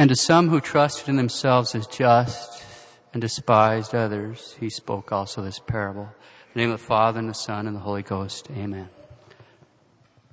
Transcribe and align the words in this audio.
And 0.00 0.08
to 0.08 0.16
some 0.16 0.48
who 0.48 0.62
trusted 0.62 1.10
in 1.10 1.16
themselves 1.16 1.74
as 1.74 1.86
just 1.86 2.64
and 3.12 3.20
despised 3.20 3.94
others, 3.94 4.56
he 4.58 4.70
spoke 4.70 5.12
also 5.12 5.42
this 5.42 5.58
parable. 5.58 6.04
In 6.04 6.08
the 6.54 6.60
name 6.60 6.70
of 6.70 6.80
the 6.80 6.86
Father 6.86 7.18
and 7.18 7.28
the 7.28 7.34
Son 7.34 7.66
and 7.66 7.76
the 7.76 7.80
Holy 7.80 8.02
Ghost. 8.02 8.48
Amen. 8.50 8.88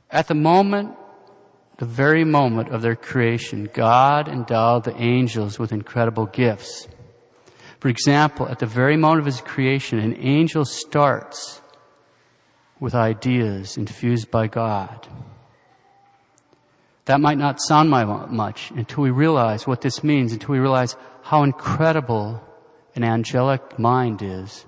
At 0.10 0.30
the 0.30 0.36
moment, 0.36 0.96
the 1.80 1.86
very 1.86 2.24
moment 2.24 2.70
of 2.70 2.82
their 2.82 2.96
creation, 2.96 3.70
God 3.74 4.30
endowed 4.30 4.86
the 4.86 4.96
angels 4.96 5.60
with 5.60 5.74
incredible 5.74 6.28
gifts. 6.28 6.88
For 7.82 7.90
example, 7.90 8.48
at 8.48 8.60
the 8.60 8.66
very 8.66 8.96
moment 8.96 9.20
of 9.20 9.26
his 9.26 9.42
creation, 9.42 10.00
an 10.00 10.16
angel 10.16 10.64
starts 10.64 11.62
with 12.80 12.96
ideas 12.96 13.76
infused 13.76 14.32
by 14.32 14.48
God. 14.48 15.10
That 17.08 17.22
might 17.22 17.38
not 17.38 17.62
sound 17.62 17.90
much 17.90 18.72
until 18.72 19.02
we 19.02 19.12
realize 19.12 19.66
what 19.66 19.80
this 19.80 20.04
means, 20.04 20.34
until 20.34 20.52
we 20.52 20.60
realize 20.60 20.98
how 21.24 21.44
incredible 21.44 22.42
an 22.96 23.04
angelic 23.06 23.80
mind 23.80 24.22
is 24.22 24.66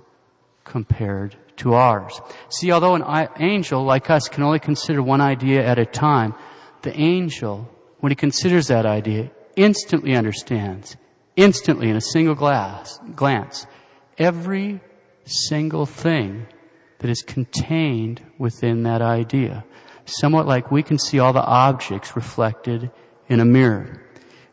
compared 0.64 1.36
to 1.58 1.74
ours. 1.74 2.22
See, 2.50 2.72
although 2.72 2.96
an 2.96 3.28
angel 3.40 3.84
like 3.84 4.10
us 4.10 4.30
can 4.30 4.44
only 4.44 4.60
consider 4.60 5.04
one 5.04 5.20
idea 5.20 5.66
at 5.66 5.78
a 5.78 5.86
time, 5.86 6.34
the 6.84 6.98
angel, 6.98 7.70
when 8.00 8.12
he 8.12 8.16
considers 8.16 8.68
that 8.68 8.86
idea, 8.86 9.32
instantly 9.58 10.16
understands, 10.16 10.96
instantly 11.36 11.90
in 11.90 11.98
a 11.98 12.02
single 12.02 12.36
glass, 12.36 13.02
glance, 13.18 13.68
every 14.18 14.80
single 15.26 15.86
thing 15.86 16.48
that 17.00 17.10
is 17.10 17.22
contained 17.22 18.22
within 18.38 18.84
that 18.84 19.02
idea. 19.02 19.66
Somewhat 20.10 20.48
like 20.48 20.72
we 20.72 20.84
can 20.84 20.98
see 20.98 21.20
all 21.20 21.34
the 21.34 21.44
objects 21.44 22.16
reflected 22.16 22.92
in 23.28 23.40
a 23.40 23.46
mirror. 23.46 24.02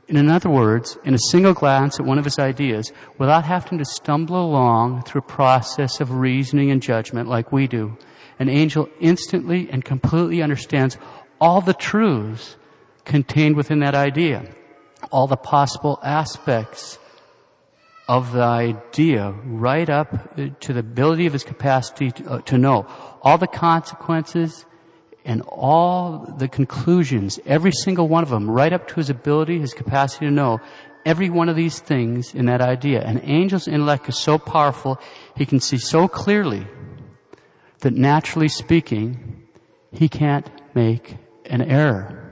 In 0.09 0.29
other 0.29 0.51
words, 0.51 0.97
in 1.05 1.15
a 1.15 1.19
single 1.31 1.55
glance 1.55 1.99
at 1.99 2.07
one 2.07 2.19
of 2.19 2.25
his 2.25 2.39
ideas, 2.39 2.93
without 3.19 3.45
having 3.45 3.79
to 3.79 3.85
stumble 3.85 4.41
along 4.41 5.03
through 5.03 5.21
a 5.21 5.33
process 5.33 6.01
of 6.01 6.13
reasoning 6.13 6.71
and 6.71 6.81
judgment 6.81 7.29
like 7.29 7.51
we 7.51 7.67
do, 7.67 7.97
an 8.39 8.49
angel 8.49 8.89
instantly 9.01 9.69
and 9.71 9.85
completely 9.85 10.43
understands 10.43 10.99
all 11.41 11.61
the 11.61 11.75
truths 11.75 12.57
contained 13.05 13.57
within 13.57 13.81
that 13.81 13.95
idea, 13.95 14.45
all 15.11 15.27
the 15.27 15.37
possible 15.37 15.99
aspects 16.05 16.99
of 18.09 18.33
the 18.33 18.43
idea 18.43 19.33
right 19.45 19.89
up 19.89 20.37
to 20.61 20.73
the 20.73 20.81
ability 20.81 21.27
of 21.27 21.33
his 21.33 21.43
capacity 21.43 22.13
to, 22.13 22.31
uh, 22.31 22.41
to 22.43 22.59
know 22.59 22.87
all 23.23 23.39
the 23.39 23.49
consequences 23.49 24.66
and 25.27 25.43
all 25.43 26.25
the 26.39 26.47
conclusions, 26.47 27.41
every 27.45 27.73
single 27.73 28.07
one 28.09 28.23
of 28.23 28.31
them, 28.31 28.49
right 28.49 28.73
up 28.73 28.87
to 28.89 28.95
his 28.95 29.11
ability, 29.11 29.59
his 29.59 29.75
capacity 29.75 30.25
to 30.25 30.31
know 30.31 30.61
every 31.05 31.29
one 31.29 31.49
of 31.49 31.57
these 31.57 31.81
things 31.81 32.33
in 32.33 32.47
that 32.47 32.61
idea. 32.61 33.03
An 33.03 33.19
angel's 33.19 33.67
intellect 33.67 34.09
is 34.09 34.17
so 34.17 34.39
powerful, 34.39 35.01
he 35.37 35.45
can 35.45 35.59
see 35.59 35.79
so 35.79 36.07
clearly 36.07 36.67
that 37.81 37.93
naturally 37.93 38.49
speaking, 38.49 39.43
he 39.93 40.09
can't 40.09 40.49
make 40.75 41.17
an 41.47 41.61
error. 41.61 42.23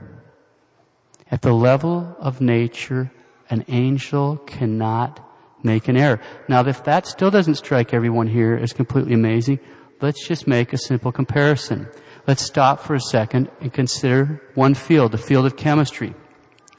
At 1.29 1.41
the 1.41 1.53
level 1.53 2.15
of 2.19 2.39
nature, 2.39 3.11
an 3.49 3.65
angel 3.67 4.37
cannot 4.37 5.19
make 5.63 5.89
an 5.89 5.97
error. 5.97 6.21
Now, 6.47 6.65
if 6.65 6.85
that 6.85 7.07
still 7.07 7.29
doesn't 7.29 7.55
strike 7.55 7.93
everyone 7.93 8.27
here 8.27 8.55
as 8.55 8.71
completely 8.71 9.13
amazing, 9.13 9.59
let's 10.01 10.25
just 10.25 10.47
make 10.47 10.71
a 10.71 10.77
simple 10.77 11.11
comparison. 11.11 11.89
Let's 12.27 12.43
stop 12.43 12.79
for 12.79 12.95
a 12.95 12.99
second 12.99 13.49
and 13.61 13.71
consider 13.71 14.41
one 14.55 14.73
field, 14.73 15.11
the 15.11 15.17
field 15.17 15.45
of 15.45 15.57
chemistry. 15.57 16.15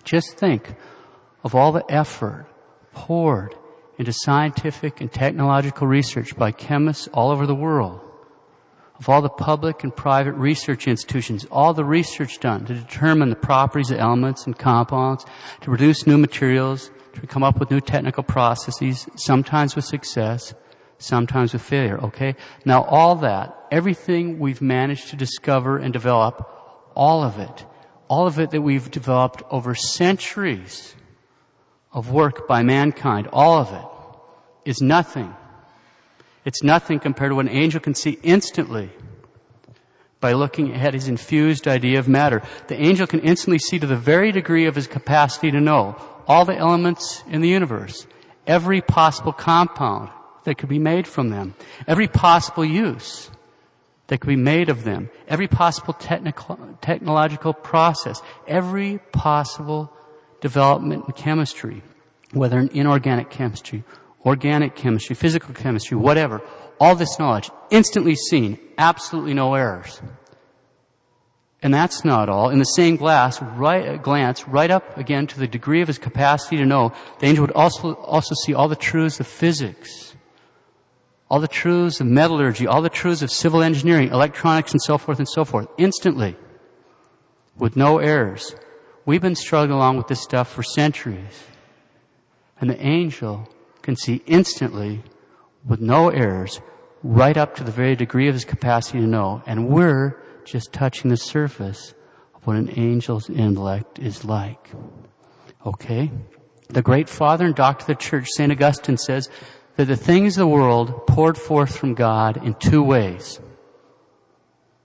Just 0.05 0.37
think 0.37 0.75
of 1.45 1.55
all 1.55 1.73
the 1.73 1.85
effort 1.89 2.47
poured 2.93 3.55
into 3.99 4.13
scientific 4.13 5.01
and 5.01 5.11
technological 5.11 5.87
research 5.87 6.37
by 6.37 6.51
chemists 6.53 7.09
all 7.13 7.31
over 7.31 7.47
the 7.47 7.55
world 7.55 8.01
of 8.99 9.09
all 9.09 9.21
the 9.21 9.29
public 9.29 9.85
and 9.85 9.95
private 9.95 10.33
research 10.33 10.89
institutions, 10.89 11.47
all 11.51 11.75
the 11.75 11.85
research 11.85 12.41
done 12.41 12.65
to 12.65 12.75
determine 12.75 13.31
the 13.31 13.37
properties 13.37 13.91
of 13.91 13.99
elements 13.99 14.47
and 14.47 14.59
compounds, 14.59 15.25
to 15.61 15.67
produce 15.69 16.07
new 16.07 16.19
materials, 16.19 16.91
to 17.15 17.27
come 17.27 17.43
up 17.43 17.59
with 17.61 17.71
new 17.71 17.81
technical 17.81 18.23
processes, 18.23 19.07
sometimes 19.17 19.77
with 19.77 19.85
success, 19.85 20.55
sometimes 20.99 21.53
with 21.53 21.63
failure, 21.63 21.99
okay? 21.99 22.37
Now 22.65 22.83
all 22.85 23.17
that, 23.17 23.57
everything 23.71 24.39
we've 24.39 24.63
managed 24.63 25.09
to 25.09 25.17
discover 25.17 25.79
and 25.79 25.93
develop, 25.93 26.49
all 26.95 27.23
of 27.23 27.39
it, 27.39 27.65
all 28.09 28.27
of 28.27 28.39
it 28.39 28.51
that 28.51 28.63
we've 28.63 28.91
developed 28.91 29.43
over 29.51 29.75
centuries 29.75 30.95
of 31.93 32.11
work 32.11 32.47
by 32.47 32.63
mankind, 32.63 33.29
all 33.33 33.59
of 33.59 33.73
it 33.73 34.71
is 34.71 34.81
nothing 34.81 35.35
it's 36.47 36.63
nothing 36.63 37.01
compared 37.01 37.33
to 37.33 37.35
what 37.35 37.47
an 37.47 37.53
angel 37.53 37.81
can 37.81 37.95
see 37.95 38.19
instantly 38.23 38.89
by 40.21 40.33
looking 40.33 40.73
at 40.73 40.95
his 40.95 41.09
infused 41.09 41.67
idea 41.67 41.99
of 41.99 42.07
matter. 42.07 42.41
The 42.69 42.81
angel 42.81 43.09
can 43.09 43.19
instantly 43.21 43.59
see 43.59 43.81
to 43.81 43.87
the 43.87 43.97
very 43.97 44.31
degree 44.31 44.65
of 44.67 44.77
his 44.77 44.87
capacity 44.87 45.51
to 45.51 45.61
know 45.61 45.97
all 46.29 46.45
the 46.45 46.57
elements 46.57 47.25
in 47.29 47.41
the 47.41 47.49
universe, 47.49 48.07
every 48.47 48.81
possible 48.81 49.33
compound 49.33 50.09
that 50.47 50.57
could 50.57 50.71
be 50.71 50.79
made 50.79 51.07
from 51.07 51.29
them, 51.29 51.55
every 51.87 52.09
possible 52.09 52.65
use 52.65 53.31
that 54.07 54.21
could 54.21 54.29
be 54.29 54.37
made 54.37 54.69
of 54.69 54.85
them, 54.85 55.11
every 55.29 55.47
possible 55.47 55.93
technological 55.93 57.53
process, 57.53 58.21
every 58.49 58.99
possible 59.13 59.93
development 60.41 61.05
in 61.07 61.13
chemistry, 61.13 61.83
whether 62.33 62.59
in 62.59 62.69
inorganic 62.69 63.31
chemistry 63.31 63.85
organic 64.27 64.75
chemistry, 64.75 65.15
physical 65.15 65.55
chemistry, 65.55 65.97
whatever, 65.97 66.43
all 66.81 66.97
this 66.97 67.19
knowledge, 67.19 67.49
instantly 67.71 68.17
seen, 68.17 68.59
absolutely 68.77 69.33
no 69.33 69.55
errors. 69.55 70.03
And 71.63 71.73
that's 71.73 72.05
not 72.05 72.29
all. 72.29 72.51
In 72.51 72.59
the 72.59 72.65
same 72.65 72.97
glass, 72.97 73.41
right, 73.41 74.03
glance, 74.03 74.47
right 74.47 74.71
up 74.71 74.99
again 74.99 75.27
to 75.29 75.39
the 75.39 75.47
degree 75.47 75.81
of 75.81 75.89
his 75.89 75.99
capacity 75.99 76.57
to 76.59 76.67
know, 76.67 76.93
the 77.21 77.27
angel 77.27 77.43
would 77.43 77.53
also, 77.53 77.95
also 77.95 78.35
see 78.45 78.53
all 78.53 78.69
the 78.69 78.77
truths 78.77 79.21
of 79.21 79.27
physics, 79.27 80.15
all 81.29 81.41
the 81.41 81.49
truths 81.49 82.01
of 82.01 82.07
metallurgy, 82.07 82.67
all 82.67 82.83
the 82.83 82.89
truths 82.89 83.23
of 83.23 83.31
civil 83.31 83.63
engineering, 83.63 84.11
electronics, 84.11 84.73
and 84.73 84.81
so 84.83 84.97
forth 84.97 85.19
and 85.19 85.29
so 85.29 85.45
forth, 85.45 85.69
instantly, 85.77 86.37
with 87.57 87.77
no 87.77 87.99
errors. 87.99 88.55
We've 89.05 89.23
been 89.23 89.35
struggling 89.35 89.77
along 89.77 89.97
with 89.97 90.09
this 90.09 90.23
stuff 90.23 90.51
for 90.51 90.63
centuries. 90.63 91.45
And 92.61 92.71
the 92.71 92.81
angel 92.81 93.49
can 93.83 93.97
see 93.97 94.23
instantly 94.27 95.03
with 95.65 95.81
no 95.81 96.09
errors 96.11 96.61
right 97.03 97.37
up 97.37 97.55
to 97.57 97.65
the 97.65 97.73
very 97.73 97.97
degree 97.97 98.29
of 98.29 98.35
his 98.35 98.45
capacity 98.45 99.01
to 99.01 99.07
know. 99.07 99.43
And 99.47 99.69
we're 99.69 100.21
just 100.45 100.73
touching 100.73 101.11
the 101.11 101.17
surface 101.17 101.95
of 102.35 102.47
what 102.47 102.57
an 102.57 102.69
angel's 102.71 103.29
intellect 103.29 103.99
is 103.99 104.25
like. 104.25 104.71
Okay? 105.65 106.11
The 106.69 106.83
great 106.83 107.09
father 107.09 107.47
and 107.47 107.55
doctor 107.55 107.83
of 107.83 107.87
the 107.87 107.95
church, 107.95 108.27
St. 108.29 108.51
Augustine 108.51 108.97
says 108.97 109.29
that 109.77 109.85
the 109.85 109.97
things 109.97 110.37
of 110.37 110.41
the 110.41 110.47
world 110.47 111.07
poured 111.07 111.39
forth 111.39 111.77
from 111.77 111.95
God 111.95 112.43
in 112.45 112.55
two 112.55 112.83
ways. 112.83 113.41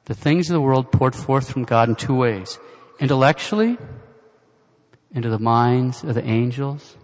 The 0.06 0.16
things 0.16 0.50
of 0.50 0.54
the 0.54 0.62
world 0.62 0.92
poured 0.92 1.16
forth 1.16 1.50
from 1.50 1.64
God 1.64 1.90
in 1.90 1.96
two 1.96 2.16
ways. 2.16 2.60
Intellectually, 3.00 3.78
into 5.14 5.30
the 5.30 5.40
minds 5.40 6.04
of 6.04 6.16
the 6.16 6.26
angels, 6.26 6.98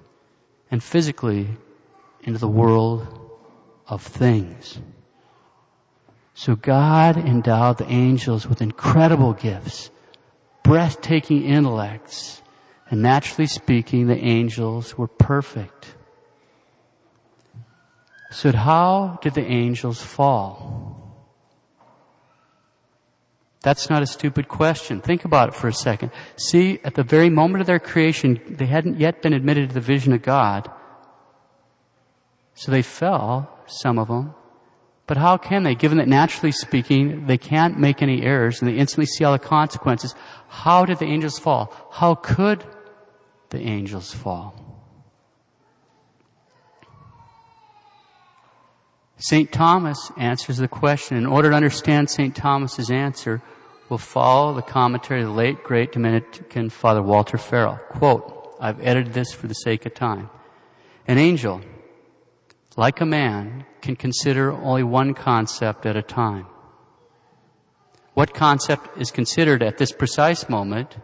and 0.69 0.83
physically 0.83 1.47
into 2.21 2.39
the 2.39 2.47
world 2.47 3.07
of 3.87 4.01
things. 4.01 4.79
So 6.33 6.55
God 6.55 7.17
endowed 7.17 7.77
the 7.77 7.89
angels 7.89 8.47
with 8.47 8.61
incredible 8.61 9.33
gifts, 9.33 9.89
breathtaking 10.63 11.43
intellects, 11.43 12.41
and 12.89 13.01
naturally 13.01 13.47
speaking, 13.47 14.07
the 14.07 14.17
angels 14.17 14.97
were 14.97 15.07
perfect. 15.07 15.96
So 18.29 18.51
how 18.51 19.19
did 19.21 19.33
the 19.33 19.45
angels 19.45 20.01
fall? 20.01 20.97
That's 23.61 23.89
not 23.89 24.03
a 24.03 24.07
stupid 24.07 24.47
question. 24.47 25.01
Think 25.01 25.25
about 25.25 25.49
it 25.49 25.55
for 25.55 25.67
a 25.67 25.73
second. 25.73 26.11
See, 26.37 26.79
at 26.83 26.95
the 26.95 27.03
very 27.03 27.29
moment 27.29 27.61
of 27.61 27.67
their 27.67 27.79
creation, 27.79 28.39
they 28.47 28.65
hadn't 28.65 28.99
yet 28.99 29.21
been 29.21 29.33
admitted 29.33 29.69
to 29.69 29.73
the 29.73 29.81
vision 29.81 30.13
of 30.13 30.21
God. 30.21 30.69
So 32.53 32.71
they 32.71 32.81
fell, 32.81 33.49
some 33.65 33.99
of 33.99 34.07
them. 34.07 34.33
But 35.05 35.17
how 35.17 35.37
can 35.37 35.63
they, 35.63 35.73
given 35.73 35.97
that 35.99 36.07
naturally 36.07 36.51
speaking, 36.51 37.27
they 37.27 37.37
can't 37.37 37.79
make 37.79 38.01
any 38.01 38.23
errors 38.23 38.61
and 38.61 38.69
they 38.69 38.75
instantly 38.75 39.05
see 39.05 39.23
all 39.23 39.31
the 39.31 39.39
consequences? 39.39 40.13
How 40.49 40.85
did 40.85 40.99
the 40.99 41.05
angels 41.05 41.39
fall? 41.39 41.73
How 41.91 42.15
could 42.15 42.65
the 43.49 43.59
angels 43.59 44.13
fall? 44.13 44.66
St. 49.17 49.51
Thomas 49.51 50.11
answers 50.17 50.57
the 50.57 50.67
question. 50.67 51.17
In 51.17 51.25
order 51.25 51.49
to 51.49 51.55
understand 51.55 52.09
St. 52.09 52.35
Thomas's 52.35 52.91
answer, 52.91 53.41
we'll 53.89 53.97
follow 53.97 54.53
the 54.53 54.61
commentary 54.61 55.21
of 55.21 55.27
the 55.27 55.33
late 55.33 55.63
great 55.63 55.91
Dominican 55.91 56.69
Father 56.69 57.01
Walter 57.01 57.37
Farrell. 57.37 57.79
Quote, 57.89 58.55
I've 58.59 58.79
edited 58.79 59.13
this 59.13 59.33
for 59.33 59.47
the 59.47 59.55
sake 59.55 59.85
of 59.85 59.95
time. 59.95 60.29
An 61.07 61.17
angel, 61.17 61.61
like 62.75 63.01
a 63.01 63.05
man, 63.05 63.65
can 63.81 63.95
consider 63.95 64.51
only 64.51 64.83
one 64.83 65.13
concept 65.13 65.85
at 65.85 65.95
a 65.95 66.01
time. 66.03 66.45
What 68.13 68.33
concept 68.33 68.97
is 68.99 69.11
considered 69.11 69.63
at 69.63 69.77
this 69.77 69.91
precise 69.91 70.49
moment 70.49 70.97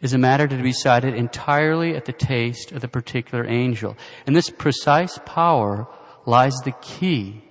is 0.00 0.12
a 0.12 0.18
matter 0.18 0.46
to 0.46 0.56
be 0.56 0.70
decided 0.70 1.14
entirely 1.14 1.96
at 1.96 2.04
the 2.04 2.12
taste 2.12 2.70
of 2.70 2.80
the 2.80 2.88
particular 2.88 3.44
angel. 3.46 3.96
And 4.26 4.36
this 4.36 4.50
precise 4.50 5.18
power 5.24 5.88
lies 6.28 6.54
the 6.64 6.72
key 6.82 7.42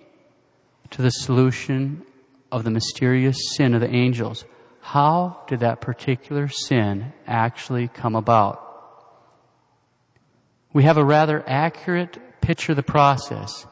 to 0.92 1.02
the 1.02 1.10
solution 1.10 2.04
of 2.52 2.64
the 2.64 2.70
mysterious 2.70 3.56
sin 3.56 3.74
of 3.74 3.82
the 3.82 3.90
angels. 3.90 4.46
How 4.82 5.42
did 5.48 5.62
that 5.62 5.82
particular 5.82 6.48
sin 6.48 7.12
actually 7.26 7.88
come 7.88 8.16
about? 8.16 8.64
We 10.74 10.84
have 10.84 10.98
a 10.98 11.04
rather 11.04 11.44
accurate 11.48 12.20
picture 12.40 12.74
of 12.74 12.76
the 12.76 12.84
process 12.84 13.66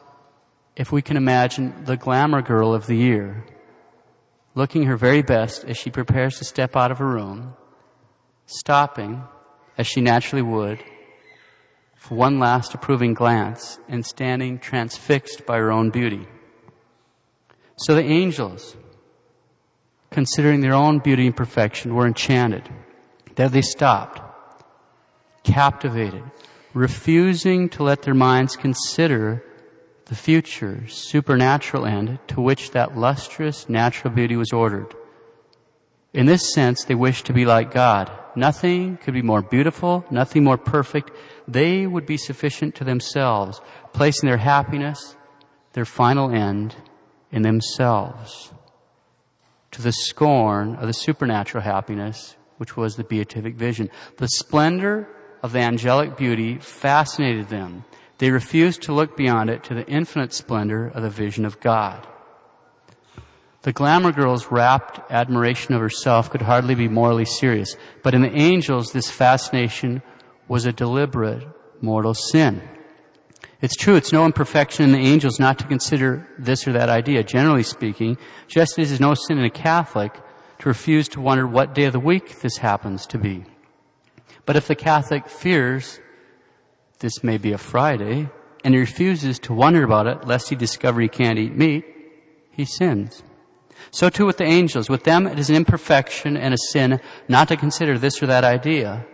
if 0.74 0.90
we 0.90 1.02
can 1.02 1.16
imagine 1.16 1.84
the 1.84 1.96
glamour 1.96 2.42
girl 2.42 2.74
of 2.74 2.86
the 2.86 2.96
year 2.96 3.44
looking 4.56 4.86
her 4.86 4.96
very 4.96 5.22
best 5.22 5.64
as 5.66 5.76
she 5.76 5.90
prepares 5.90 6.38
to 6.38 6.44
step 6.44 6.74
out 6.74 6.90
of 6.90 6.98
her 6.98 7.06
room, 7.06 7.54
stopping, 8.46 9.22
as 9.78 9.86
she 9.86 10.00
naturally 10.00 10.42
would, 10.42 10.82
for 12.06 12.14
one 12.14 12.38
last 12.38 12.72
approving 12.72 13.14
glance 13.14 13.80
and 13.88 14.06
standing 14.06 14.60
transfixed 14.60 15.44
by 15.44 15.56
her 15.56 15.72
own 15.72 15.90
beauty. 15.90 16.24
So 17.78 17.96
the 17.96 18.04
angels, 18.04 18.76
considering 20.10 20.60
their 20.60 20.72
own 20.72 21.00
beauty 21.00 21.26
and 21.26 21.36
perfection, 21.36 21.96
were 21.96 22.06
enchanted. 22.06 22.68
There 23.34 23.48
they 23.48 23.60
stopped, 23.60 24.20
captivated, 25.42 26.22
refusing 26.74 27.68
to 27.70 27.82
let 27.82 28.02
their 28.02 28.14
minds 28.14 28.56
consider 28.56 29.44
the 30.04 30.14
future 30.14 30.86
supernatural 30.86 31.86
end 31.86 32.20
to 32.28 32.40
which 32.40 32.70
that 32.70 32.96
lustrous 32.96 33.68
natural 33.68 34.14
beauty 34.14 34.36
was 34.36 34.52
ordered. 34.52 34.94
In 36.12 36.26
this 36.26 36.52
sense, 36.52 36.84
they 36.84 36.94
wished 36.94 37.26
to 37.26 37.32
be 37.32 37.44
like 37.44 37.74
God. 37.74 38.12
Nothing 38.36 38.98
could 38.98 39.14
be 39.14 39.22
more 39.22 39.42
beautiful, 39.42 40.04
nothing 40.10 40.44
more 40.44 40.58
perfect. 40.58 41.10
They 41.48 41.86
would 41.86 42.06
be 42.06 42.18
sufficient 42.18 42.74
to 42.76 42.84
themselves, 42.84 43.60
placing 43.92 44.28
their 44.28 44.36
happiness, 44.36 45.16
their 45.72 45.86
final 45.86 46.30
end, 46.30 46.76
in 47.32 47.42
themselves 47.42 48.52
to 49.72 49.82
the 49.82 49.92
scorn 49.92 50.76
of 50.76 50.86
the 50.86 50.92
supernatural 50.92 51.62
happiness, 51.62 52.36
which 52.56 52.76
was 52.76 52.96
the 52.96 53.04
beatific 53.04 53.54
vision. 53.56 53.90
The 54.16 54.28
splendor 54.28 55.08
of 55.42 55.52
the 55.52 55.60
angelic 55.60 56.16
beauty 56.16 56.56
fascinated 56.58 57.48
them. 57.48 57.84
They 58.18 58.30
refused 58.30 58.82
to 58.82 58.94
look 58.94 59.16
beyond 59.16 59.50
it 59.50 59.64
to 59.64 59.74
the 59.74 59.86
infinite 59.86 60.32
splendor 60.32 60.86
of 60.88 61.02
the 61.02 61.10
vision 61.10 61.44
of 61.44 61.60
God. 61.60 62.06
The 63.66 63.72
glamour 63.72 64.12
girl's 64.12 64.52
rapt 64.52 65.00
admiration 65.10 65.74
of 65.74 65.80
herself 65.80 66.30
could 66.30 66.42
hardly 66.42 66.76
be 66.76 66.86
morally 66.86 67.24
serious, 67.24 67.74
but 68.04 68.14
in 68.14 68.22
the 68.22 68.32
angels, 68.32 68.92
this 68.92 69.10
fascination 69.10 70.02
was 70.46 70.66
a 70.66 70.72
deliberate 70.72 71.44
mortal 71.80 72.14
sin. 72.14 72.62
It's 73.60 73.74
true, 73.74 73.96
it's 73.96 74.12
no 74.12 74.24
imperfection 74.24 74.84
in 74.84 74.92
the 74.92 75.04
angels 75.08 75.40
not 75.40 75.58
to 75.58 75.66
consider 75.66 76.28
this 76.38 76.68
or 76.68 76.74
that 76.74 76.88
idea, 76.88 77.24
generally 77.24 77.64
speaking, 77.64 78.18
just 78.46 78.78
as 78.78 78.92
it's 78.92 79.00
no 79.00 79.14
sin 79.14 79.36
in 79.36 79.44
a 79.44 79.50
Catholic 79.50 80.14
to 80.60 80.68
refuse 80.68 81.08
to 81.08 81.20
wonder 81.20 81.44
what 81.44 81.74
day 81.74 81.86
of 81.86 81.92
the 81.92 81.98
week 81.98 82.42
this 82.42 82.58
happens 82.58 83.04
to 83.06 83.18
be. 83.18 83.46
But 84.44 84.54
if 84.54 84.68
the 84.68 84.76
Catholic 84.76 85.28
fears 85.28 85.98
this 87.00 87.24
may 87.24 87.36
be 87.36 87.50
a 87.50 87.58
Friday, 87.58 88.28
and 88.62 88.74
he 88.74 88.78
refuses 88.78 89.40
to 89.40 89.52
wonder 89.52 89.82
about 89.82 90.06
it 90.06 90.24
lest 90.24 90.50
he 90.50 90.54
discover 90.54 91.00
he 91.00 91.08
can't 91.08 91.40
eat 91.40 91.56
meat, 91.56 91.84
he 92.52 92.64
sins. 92.64 93.24
So 93.90 94.08
too 94.08 94.26
with 94.26 94.36
the 94.36 94.44
angels. 94.44 94.88
With 94.88 95.04
them 95.04 95.26
it 95.26 95.38
is 95.38 95.50
an 95.50 95.56
imperfection 95.56 96.36
and 96.36 96.54
a 96.54 96.58
sin 96.70 97.00
not 97.28 97.48
to 97.48 97.56
consider 97.56 97.98
this 97.98 98.22
or 98.22 98.26
that 98.26 98.44
idea 98.44 99.06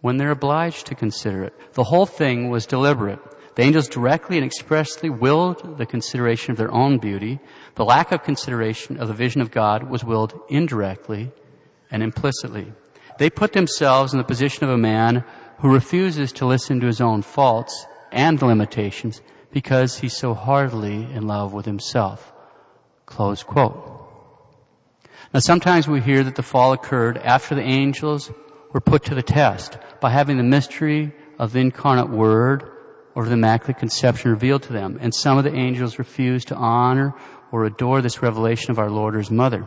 when 0.00 0.16
they're 0.16 0.30
obliged 0.30 0.86
to 0.86 0.94
consider 0.94 1.44
it. 1.44 1.74
The 1.74 1.84
whole 1.84 2.06
thing 2.06 2.48
was 2.48 2.66
deliberate. 2.66 3.18
The 3.56 3.62
angels 3.62 3.88
directly 3.88 4.36
and 4.38 4.46
expressly 4.46 5.10
willed 5.10 5.76
the 5.76 5.86
consideration 5.86 6.52
of 6.52 6.56
their 6.56 6.72
own 6.72 6.98
beauty. 6.98 7.40
The 7.74 7.84
lack 7.84 8.12
of 8.12 8.22
consideration 8.22 8.96
of 8.96 9.08
the 9.08 9.14
vision 9.14 9.40
of 9.40 9.50
God 9.50 9.90
was 9.90 10.04
willed 10.04 10.38
indirectly 10.48 11.32
and 11.90 12.02
implicitly. 12.02 12.72
They 13.18 13.28
put 13.28 13.52
themselves 13.52 14.12
in 14.12 14.18
the 14.18 14.24
position 14.24 14.64
of 14.64 14.70
a 14.70 14.78
man 14.78 15.24
who 15.58 15.72
refuses 15.72 16.32
to 16.32 16.46
listen 16.46 16.80
to 16.80 16.86
his 16.86 17.00
own 17.00 17.22
faults 17.22 17.86
and 18.12 18.40
limitations 18.40 19.20
because 19.52 19.98
he's 19.98 20.16
so 20.16 20.32
heartily 20.32 21.02
in 21.12 21.26
love 21.26 21.52
with 21.52 21.66
himself. 21.66 22.32
Close 23.10 23.42
quote. 23.42 23.86
Now 25.34 25.40
sometimes 25.40 25.86
we 25.86 26.00
hear 26.00 26.24
that 26.24 26.36
the 26.36 26.42
fall 26.42 26.72
occurred 26.72 27.18
after 27.18 27.54
the 27.54 27.62
angels 27.62 28.32
were 28.72 28.80
put 28.80 29.04
to 29.04 29.14
the 29.14 29.22
test 29.22 29.76
by 30.00 30.10
having 30.10 30.38
the 30.38 30.42
mystery 30.42 31.12
of 31.38 31.52
the 31.52 31.58
incarnate 31.58 32.08
word 32.08 32.70
or 33.14 33.26
the 33.26 33.32
Immaculate 33.32 33.78
Conception 33.78 34.30
revealed 34.30 34.62
to 34.62 34.72
them. 34.72 34.96
And 35.02 35.14
some 35.14 35.36
of 35.36 35.44
the 35.44 35.54
angels 35.54 35.98
refused 35.98 36.48
to 36.48 36.54
honor 36.54 37.12
or 37.50 37.64
adore 37.64 38.00
this 38.00 38.22
revelation 38.22 38.70
of 38.70 38.78
our 38.78 38.88
Lord 38.88 39.16
or 39.16 39.18
His 39.18 39.30
Mother. 39.30 39.66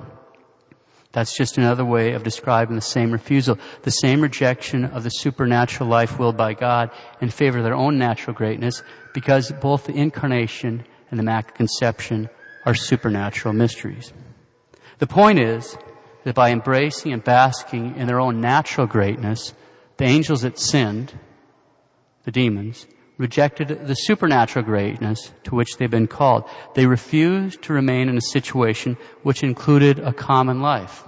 That's 1.12 1.38
just 1.38 1.58
another 1.58 1.86
way 1.86 2.14
of 2.14 2.24
describing 2.24 2.76
the 2.76 2.82
same 2.82 3.12
refusal, 3.12 3.60
the 3.84 3.92
same 3.92 4.22
rejection 4.22 4.86
of 4.86 5.04
the 5.04 5.10
supernatural 5.10 5.90
life 5.90 6.18
willed 6.18 6.38
by 6.38 6.54
God 6.54 6.90
in 7.22 7.30
favor 7.30 7.60
of 7.60 7.66
their 7.66 7.76
own 7.76 8.00
natural 8.00 8.36
greatness, 8.36 8.82
because 9.14 9.52
both 9.62 9.86
the 9.86 9.94
incarnation 9.94 10.86
and 11.12 11.20
the 11.20 11.24
Immaculate 11.24 11.56
Conception 11.56 12.30
are 12.66 12.76
supernatural 12.76 13.54
mysteries. 13.54 14.14
The 15.00 15.08
point 15.08 15.40
is 15.40 15.78
that 16.24 16.36
by 16.36 16.52
embracing 16.52 17.12
and 17.14 17.24
basking 17.24 17.96
in 17.98 18.08
their 18.08 18.20
own 18.20 18.40
natural 18.40 18.88
greatness, 18.88 19.54
the 19.98 20.06
angels 20.06 20.42
that 20.42 20.60
sinned, 20.60 21.18
the 22.24 22.32
demons, 22.32 22.88
rejected 23.18 23.68
the 23.88 23.94
supernatural 23.94 24.66
greatness 24.66 25.32
to 25.44 25.56
which 25.56 25.78
they've 25.78 25.90
been 25.90 26.08
called. 26.08 26.44
They 26.76 26.86
refused 26.86 27.62
to 27.64 27.74
remain 27.74 28.10
in 28.10 28.18
a 28.18 28.22
situation 28.22 28.98
which 29.22 29.44
included 29.44 30.00
a 30.00 30.14
common 30.14 30.62
life, 30.62 31.04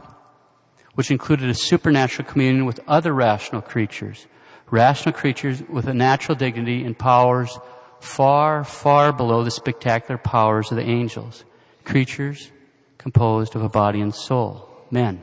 which 0.94 1.12
included 1.12 1.50
a 1.50 1.54
supernatural 1.54 2.28
communion 2.28 2.66
with 2.66 2.80
other 2.88 3.14
rational 3.14 3.62
creatures, 3.62 4.28
rational 4.70 5.14
creatures 5.14 5.64
with 5.64 5.88
a 5.88 5.94
natural 5.94 6.36
dignity 6.36 6.84
and 6.84 6.98
powers 6.98 7.58
far, 8.00 8.64
far 8.64 9.12
below 9.12 9.44
the 9.44 9.52
spectacular 9.52 10.18
powers 10.18 10.72
of 10.72 10.78
the 10.78 10.84
angels, 10.84 11.44
creatures 11.86 12.52
composed 12.98 13.56
of 13.56 13.62
a 13.62 13.70
body 13.70 14.02
and 14.02 14.14
soul, 14.14 14.68
men. 14.92 15.22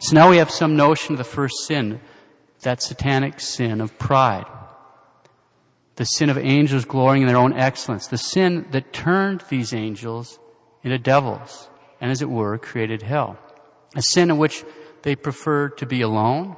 So 0.00 0.14
now 0.14 0.30
we 0.30 0.38
have 0.38 0.50
some 0.50 0.76
notion 0.76 1.14
of 1.14 1.18
the 1.18 1.24
first 1.24 1.54
sin, 1.66 2.00
that 2.62 2.82
satanic 2.82 3.40
sin 3.40 3.80
of 3.80 3.98
pride. 3.98 4.46
The 5.96 6.04
sin 6.04 6.30
of 6.30 6.38
angels 6.38 6.84
glorying 6.84 7.22
in 7.22 7.28
their 7.28 7.36
own 7.36 7.52
excellence. 7.52 8.08
The 8.08 8.18
sin 8.18 8.66
that 8.72 8.92
turned 8.92 9.44
these 9.48 9.72
angels 9.72 10.38
into 10.82 10.98
devils 10.98 11.68
and 12.00 12.10
as 12.10 12.20
it 12.20 12.28
were 12.28 12.58
created 12.58 13.02
hell. 13.02 13.38
A 13.94 14.02
sin 14.02 14.30
in 14.30 14.38
which 14.38 14.64
they 15.02 15.14
preferred 15.14 15.78
to 15.78 15.86
be 15.86 16.00
alone, 16.00 16.56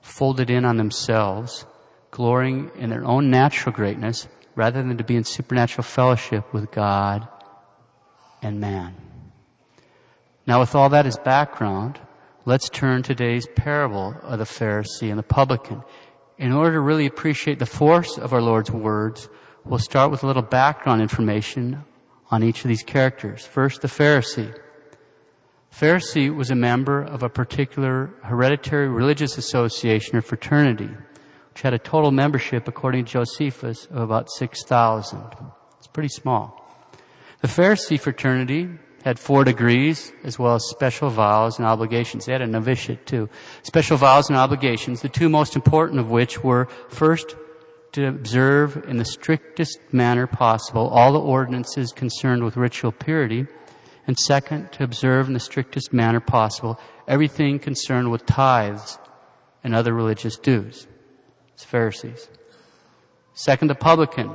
folded 0.00 0.48
in 0.48 0.64
on 0.64 0.76
themselves, 0.76 1.66
glorying 2.10 2.70
in 2.76 2.88
their 2.90 3.04
own 3.04 3.30
natural 3.30 3.74
greatness 3.74 4.28
rather 4.58 4.82
than 4.82 4.98
to 4.98 5.04
be 5.04 5.14
in 5.14 5.22
supernatural 5.22 5.84
fellowship 5.84 6.52
with 6.52 6.68
God 6.72 7.28
and 8.42 8.60
man. 8.60 8.92
Now 10.48 10.58
with 10.58 10.74
all 10.74 10.88
that 10.88 11.06
as 11.06 11.16
background, 11.16 12.00
let's 12.44 12.68
turn 12.68 13.04
today's 13.04 13.46
parable 13.54 14.16
of 14.20 14.40
the 14.40 14.44
Pharisee 14.44 15.10
and 15.10 15.18
the 15.18 15.22
publican. 15.22 15.84
In 16.38 16.50
order 16.50 16.72
to 16.72 16.80
really 16.80 17.06
appreciate 17.06 17.60
the 17.60 17.66
force 17.66 18.18
of 18.18 18.32
our 18.32 18.42
Lord's 18.42 18.72
words, 18.72 19.28
we'll 19.64 19.78
start 19.78 20.10
with 20.10 20.24
a 20.24 20.26
little 20.26 20.42
background 20.42 21.02
information 21.02 21.84
on 22.32 22.42
each 22.42 22.64
of 22.64 22.68
these 22.68 22.82
characters. 22.82 23.46
First, 23.46 23.82
the 23.82 23.88
Pharisee. 23.88 24.52
Pharisee 25.72 26.34
was 26.34 26.50
a 26.50 26.56
member 26.56 27.00
of 27.00 27.22
a 27.22 27.28
particular 27.28 28.10
hereditary 28.24 28.88
religious 28.88 29.38
association 29.38 30.16
or 30.16 30.20
fraternity, 30.20 30.90
which 31.58 31.64
had 31.64 31.74
a 31.74 31.78
total 31.80 32.12
membership, 32.12 32.68
according 32.68 33.04
to 33.04 33.10
Josephus, 33.10 33.86
of 33.86 33.96
about 33.96 34.30
6,000. 34.30 35.20
It's 35.78 35.88
pretty 35.88 36.08
small. 36.08 36.64
The 37.40 37.48
Pharisee 37.48 37.98
fraternity 37.98 38.68
had 39.02 39.18
four 39.18 39.42
degrees 39.42 40.12
as 40.22 40.38
well 40.38 40.54
as 40.54 40.62
special 40.70 41.10
vows 41.10 41.58
and 41.58 41.66
obligations. 41.66 42.26
They 42.26 42.32
had 42.32 42.42
a 42.42 42.46
novitiate 42.46 43.06
too. 43.06 43.28
Special 43.64 43.96
vows 43.96 44.28
and 44.28 44.38
obligations, 44.38 45.02
the 45.02 45.08
two 45.08 45.28
most 45.28 45.56
important 45.56 45.98
of 45.98 46.12
which 46.12 46.44
were 46.44 46.66
first 46.90 47.34
to 47.90 48.06
observe 48.06 48.84
in 48.86 48.98
the 48.98 49.04
strictest 49.04 49.80
manner 49.90 50.28
possible 50.28 50.86
all 50.86 51.12
the 51.12 51.18
ordinances 51.18 51.90
concerned 51.90 52.44
with 52.44 52.56
ritual 52.56 52.92
purity, 52.92 53.48
and 54.06 54.16
second, 54.16 54.70
to 54.74 54.84
observe 54.84 55.26
in 55.26 55.34
the 55.34 55.40
strictest 55.40 55.92
manner 55.92 56.20
possible 56.20 56.78
everything 57.08 57.58
concerned 57.58 58.12
with 58.12 58.24
tithes 58.26 58.96
and 59.64 59.74
other 59.74 59.92
religious 59.92 60.36
dues. 60.36 60.86
Pharisees. 61.64 62.28
Second, 63.34 63.68
the 63.68 63.74
publican. 63.74 64.30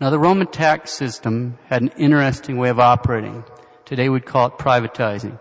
Now 0.00 0.10
the 0.10 0.18
Roman 0.18 0.46
tax 0.48 0.90
system 0.90 1.58
had 1.66 1.82
an 1.82 1.92
interesting 1.96 2.58
way 2.58 2.68
of 2.68 2.80
operating. 2.80 3.44
Today 3.84 4.08
we'd 4.08 4.26
call 4.26 4.48
it 4.48 4.58
privatizing. 4.58 5.38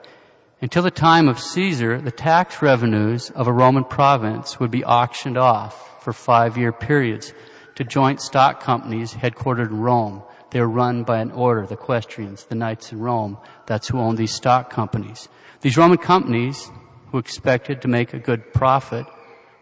Until 0.62 0.84
the 0.84 0.92
time 0.92 1.28
of 1.28 1.40
Caesar, 1.40 2.00
the 2.00 2.12
tax 2.12 2.62
revenues 2.62 3.32
of 3.32 3.48
a 3.48 3.54
Roman 3.54 3.84
province 3.84 4.60
would 4.60 4.70
be 4.70 4.86
auctioned 4.86 5.38
off 5.38 6.04
for 6.04 6.14
five 6.14 6.58
year 6.58 6.72
periods 6.72 7.34
to 7.76 7.84
joint 7.84 8.22
stock 8.22 8.62
companies 8.62 9.14
headquartered 9.14 9.70
in 9.70 9.80
Rome. 9.80 10.22
They 10.52 10.60
were 10.60 10.70
run 10.70 11.04
by 11.04 11.20
an 11.20 11.32
order, 11.32 11.66
the 11.66 11.74
Equestrians, 11.74 12.46
the 12.46 12.56
knights 12.56 12.92
in 12.92 13.00
Rome. 13.00 13.38
That's 13.66 13.88
who 13.88 14.00
owned 14.00 14.18
these 14.18 14.34
stock 14.34 14.70
companies. 14.70 15.30
These 15.62 15.78
Roman 15.78 15.98
companies, 15.98 16.70
who 17.12 17.18
expected 17.18 17.82
to 17.82 17.88
make 17.88 18.14
a 18.14 18.20
good 18.20 18.54
profit, 18.54 19.06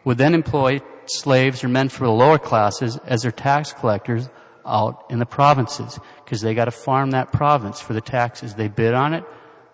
would 0.04 0.18
then 0.18 0.34
employ 0.34 0.82
slaves 1.08 1.64
or 1.64 1.68
men 1.68 1.90
from 1.90 2.08
the 2.08 2.14
lower 2.14 2.38
classes 2.38 2.98
as 3.06 3.22
their 3.22 3.32
tax 3.32 3.74
collectors 3.74 4.30
out 4.66 5.06
in 5.10 5.20
the 5.20 5.26
provinces 5.26 6.00
because 6.24 6.42
they 6.42 6.54
got 6.54 6.66
to 6.66 6.72
farm 6.72 7.12
that 7.12 7.32
province 7.32 7.80
for 7.80 7.94
the 7.94 8.02
taxes. 8.02 8.54
They 8.54 8.68
bid 8.68 8.94
on 8.94 9.14
it, 9.14 9.24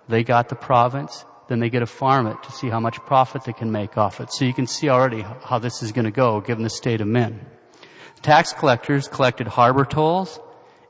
they 0.08 0.24
got 0.24 0.50
the 0.50 0.56
province, 0.56 1.26
then 1.48 1.60
they 1.60 1.70
get 1.70 1.80
to 1.80 1.86
farm 1.86 2.28
it 2.28 2.42
to 2.44 2.52
see 2.52 2.70
how 2.70 2.80
much 2.80 2.98
profit 3.06 3.44
they 3.44 3.54
can 3.54 3.72
make 3.72 3.98
off 3.98 4.20
it. 4.20 4.32
So 4.32 4.46
you 4.46 4.54
can 4.54 4.68
see 4.68 4.90
already 4.90 5.22
how 5.22 5.60
this 5.60 5.84
is 5.84 5.92
going 5.92 6.06
to 6.06 6.12
go 6.12 6.42
given 6.42 6.64
the 6.64 6.70
state 6.70 7.02
of 7.02 7.08
men. 7.08 7.46
Tax 8.22 8.54
collectors 8.54 9.08
collected 9.08 9.48
harbor 9.48 9.86
tolls, 9.86 10.40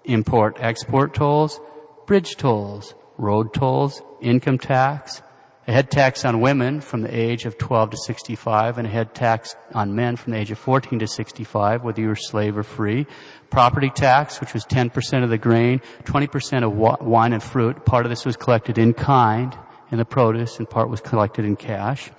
import 0.05 0.57
export 0.59 1.13
tolls, 1.13 1.59
bridge 2.05 2.37
tolls, 2.37 2.93
road 3.17 3.53
tolls, 3.53 4.01
income 4.21 4.57
tax, 4.57 5.21
a 5.67 5.71
head 5.71 5.89
tax 5.89 6.25
on 6.25 6.41
women 6.41 6.79
from 6.79 7.01
the 7.01 7.15
age 7.15 7.45
of 7.45 7.57
12 7.57 7.91
to 7.91 7.97
65 7.97 8.77
and 8.77 8.87
a 8.87 8.89
head 8.89 9.15
tax 9.15 9.55
on 9.73 9.95
men 9.95 10.15
from 10.15 10.33
the 10.33 10.39
age 10.39 10.51
of 10.51 10.59
14 10.59 10.99
to 10.99 11.07
65, 11.07 11.83
whether 11.83 12.01
you 12.01 12.07
were 12.07 12.15
slave 12.15 12.55
or 12.57 12.63
free. 12.63 13.07
Property 13.49 13.89
tax, 13.89 14.39
which 14.39 14.53
was 14.53 14.63
10% 14.65 15.23
of 15.23 15.29
the 15.29 15.39
grain, 15.39 15.81
20% 16.03 16.63
of 16.63 17.01
wine 17.05 17.33
and 17.33 17.41
fruit. 17.41 17.83
Part 17.83 18.05
of 18.05 18.11
this 18.11 18.25
was 18.25 18.37
collected 18.37 18.77
in 18.77 18.93
kind 18.93 19.57
in 19.91 19.97
the 19.97 20.05
produce 20.05 20.59
and 20.59 20.69
part 20.69 20.89
was 20.89 21.01
collected 21.01 21.45
in 21.45 21.55
cash. 21.55 22.11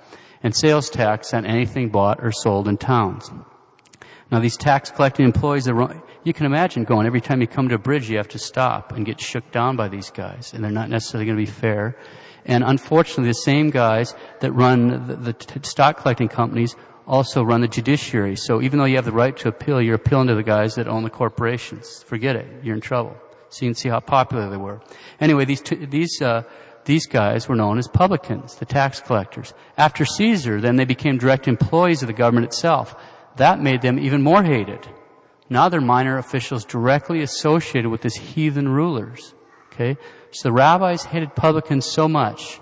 And 0.43 0.55
sales 0.55 0.89
tax 0.89 1.33
on 1.33 1.45
anything 1.45 1.89
bought 1.89 2.19
or 2.21 2.31
sold 2.31 2.67
in 2.67 2.77
towns. 2.77 3.31
Now 4.29 4.39
these 4.39 4.57
tax 4.57 4.91
collecting 4.91 5.25
employees, 5.25 5.67
you 5.67 6.33
can 6.33 6.45
imagine 6.45 6.83
going 6.83 7.07
every 7.07 7.21
time 7.21 7.39
you 7.39 7.47
come 7.47 7.69
to 7.69 7.75
a 7.75 7.79
bridge 7.79 8.09
you 8.09 8.17
have 8.17 8.27
to 8.29 8.39
stop 8.39 8.91
and 8.91 9.05
get 9.05 9.21
shook 9.21 9.49
down 9.51 9.77
by 9.77 9.87
these 9.87 10.11
guys 10.11 10.53
and 10.53 10.61
they're 10.61 10.69
not 10.69 10.89
necessarily 10.89 11.25
going 11.25 11.37
to 11.37 11.45
be 11.45 11.49
fair. 11.49 11.95
And 12.47 12.63
unfortunately, 12.63 13.27
the 13.27 13.33
same 13.33 13.69
guys 13.69 14.15
that 14.39 14.51
run 14.53 15.07
the, 15.07 15.33
the 15.33 15.59
stock 15.63 15.97
collecting 15.97 16.29
companies 16.29 16.75
also 17.05 17.43
run 17.43 17.61
the 17.61 17.67
judiciary. 17.67 18.35
So 18.35 18.61
even 18.61 18.79
though 18.79 18.85
you 18.85 18.95
have 18.95 19.05
the 19.05 19.11
right 19.11 19.35
to 19.37 19.49
appeal, 19.49 19.81
you're 19.81 19.95
appealing 19.95 20.27
to 20.27 20.35
the 20.35 20.43
guys 20.43 20.75
that 20.75 20.87
own 20.87 21.03
the 21.03 21.09
corporations. 21.09 22.03
Forget 22.03 22.35
it. 22.35 22.47
You're 22.63 22.75
in 22.75 22.81
trouble. 22.81 23.15
So 23.49 23.65
you 23.65 23.71
can 23.71 23.75
see 23.75 23.89
how 23.89 23.99
popular 23.99 24.49
they 24.49 24.57
were. 24.57 24.81
Anyway, 25.19 25.45
these, 25.45 25.61
these, 25.61 26.21
uh, 26.21 26.43
these 26.85 27.05
guys 27.05 27.47
were 27.47 27.55
known 27.55 27.77
as 27.77 27.87
publicans, 27.87 28.55
the 28.55 28.65
tax 28.65 28.99
collectors. 28.99 29.53
After 29.77 30.05
Caesar, 30.05 30.59
then 30.59 30.75
they 30.75 30.85
became 30.85 31.17
direct 31.17 31.47
employees 31.47 32.01
of 32.01 32.07
the 32.07 32.13
government 32.13 32.45
itself. 32.45 32.95
That 33.37 33.61
made 33.61 33.81
them 33.81 33.99
even 33.99 34.21
more 34.21 34.43
hated. 34.43 34.87
Now 35.49 35.69
they're 35.69 35.81
minor 35.81 36.17
officials 36.17 36.65
directly 36.65 37.21
associated 37.21 37.89
with 37.89 38.01
these 38.01 38.15
heathen 38.15 38.67
rulers. 38.67 39.33
Okay? 39.71 39.97
So 40.31 40.49
the 40.49 40.53
rabbis 40.53 41.05
hated 41.05 41.35
publicans 41.35 41.85
so 41.85 42.07
much 42.07 42.59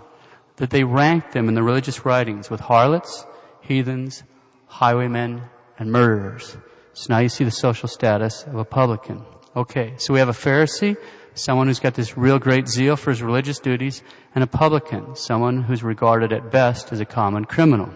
that 0.58 0.70
they 0.70 0.84
ranked 0.84 1.34
them 1.34 1.48
in 1.48 1.56
the 1.56 1.64
religious 1.64 2.06
writings 2.06 2.50
with 2.50 2.60
harlots, 2.62 3.26
heathens, 3.62 4.24
highwaymen, 4.68 5.44
and 5.78 5.92
murderers. 5.92 6.58
So 6.94 7.14
now 7.14 7.20
you 7.20 7.30
see 7.30 7.44
the 7.44 7.52
social 7.52 7.90
status 7.90 8.44
of 8.44 8.56
a 8.56 8.66
publican. 8.66 9.26
Okay, 9.56 9.94
so 9.98 10.14
we 10.14 10.20
have 10.20 10.30
a 10.30 10.34
Pharisee, 10.34 10.96
someone 11.34 11.68
who's 11.68 11.80
got 11.80 11.96
this 11.96 12.18
real 12.18 12.40
great 12.40 12.68
zeal 12.68 12.96
for 12.96 13.10
his 13.10 13.22
religious 13.22 13.60
duties, 13.60 14.04
and 14.34 14.44
a 14.44 14.48
publican, 14.48 15.16
someone 15.16 15.64
who's 15.64 15.84
regarded 15.84 16.32
at 16.32 16.52
best 16.52 16.92
as 16.92 17.00
a 17.00 17.06
common 17.06 17.46
criminal. 17.46 17.90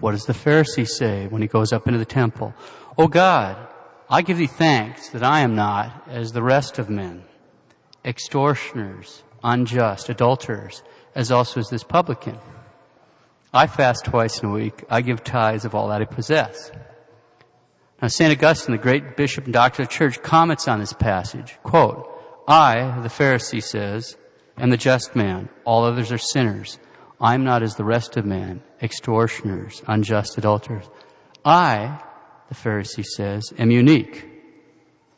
What 0.00 0.12
does 0.12 0.24
the 0.24 0.32
Pharisee 0.32 0.88
say 0.88 1.26
when 1.26 1.42
he 1.42 1.48
goes 1.48 1.72
up 1.72 1.86
into 1.86 1.98
the 1.98 2.04
temple? 2.04 2.54
Oh 2.96 3.08
God, 3.08 3.56
I 4.08 4.22
give 4.22 4.38
thee 4.38 4.46
thanks 4.46 5.10
that 5.10 5.22
I 5.22 5.40
am 5.40 5.54
not 5.54 6.06
as 6.08 6.32
the 6.32 6.42
rest 6.42 6.78
of 6.78 6.88
men 6.88 7.24
extortioners, 8.04 9.22
unjust, 9.42 10.08
adulterers, 10.08 10.82
as 11.14 11.30
also 11.30 11.60
is 11.60 11.68
this 11.68 11.84
publican. 11.84 12.38
I 13.52 13.66
fast 13.66 14.06
twice 14.06 14.42
in 14.42 14.48
a 14.48 14.52
week. 14.52 14.84
I 14.88 15.02
give 15.02 15.22
tithes 15.22 15.64
of 15.64 15.74
all 15.74 15.88
that 15.88 16.00
I 16.00 16.06
possess. 16.06 16.70
Now, 18.00 18.08
St. 18.08 18.32
Augustine, 18.32 18.74
the 18.74 18.82
great 18.82 19.16
bishop 19.16 19.44
and 19.44 19.52
doctor 19.52 19.82
of 19.82 19.88
the 19.88 19.94
church, 19.94 20.22
comments 20.22 20.66
on 20.66 20.80
this 20.80 20.92
passage. 20.92 21.58
Quote, 21.62 22.08
I, 22.48 23.00
the 23.02 23.08
Pharisee 23.08 23.62
says, 23.62 24.16
am 24.58 24.70
the 24.70 24.76
just 24.76 25.14
man. 25.14 25.48
All 25.64 25.84
others 25.84 26.10
are 26.10 26.18
sinners. 26.18 26.78
I'm 27.20 27.44
not 27.44 27.62
as 27.62 27.76
the 27.76 27.84
rest 27.84 28.16
of 28.16 28.24
men, 28.24 28.62
extortioners, 28.82 29.82
unjust 29.86 30.36
adulterers. 30.36 30.88
I, 31.44 32.02
the 32.48 32.54
Pharisee 32.54 33.04
says, 33.04 33.52
am 33.58 33.70
unique. 33.70 34.28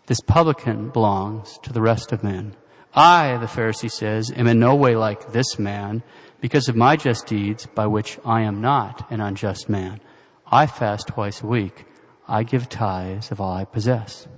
This 0.07 0.21
publican 0.21 0.91
belongs 0.91 1.59
to 1.63 1.73
the 1.73 1.81
rest 1.81 2.13
of 2.13 2.23
men. 2.23 2.55
I, 2.95 3.37
the 3.39 3.47
Pharisee 3.47 3.91
says, 3.91 4.31
am 4.31 4.47
in 4.47 4.61
no 4.61 4.77
way 4.77 4.95
like 4.95 5.33
this 5.33 5.59
man 5.59 6.03
because 6.41 6.69
of 6.69 6.77
my 6.77 6.95
just 6.97 7.27
deeds 7.27 7.67
by 7.67 7.87
which 7.87 8.19
I 8.25 8.43
am 8.43 8.61
not 8.61 9.11
an 9.11 9.21
unjust 9.21 9.69
man. 9.69 10.01
I 10.47 10.67
fast 10.67 11.09
twice 11.09 11.43
a 11.43 11.47
week. 11.47 11.87
I 12.29 12.45
give 12.45 12.69
tithes 12.69 13.31
of 13.31 13.41
all 13.41 13.53
I 13.53 13.65
possess. 13.65 14.29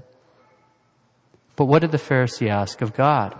But 1.54 1.66
what 1.66 1.80
did 1.80 1.92
the 1.92 1.98
Pharisee 1.98 2.48
ask 2.48 2.80
of 2.80 2.94
God? 2.94 3.34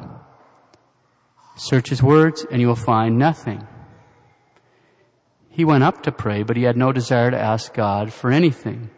Search 1.57 1.89
his 1.89 2.03
words 2.03 2.45
and 2.51 2.61
you 2.61 2.69
will 2.69 2.75
find 2.75 3.19
nothing. 3.19 3.67
He 5.49 5.65
went 5.65 5.85
up 5.85 6.03
to 6.03 6.13
pray, 6.13 6.43
but 6.43 6.59
he 6.59 6.65
had 6.65 6.77
no 6.77 6.93
desire 6.93 7.31
to 7.31 7.41
ask 7.41 7.73
God 7.73 8.13
for 8.13 8.31
anything. 8.31 8.91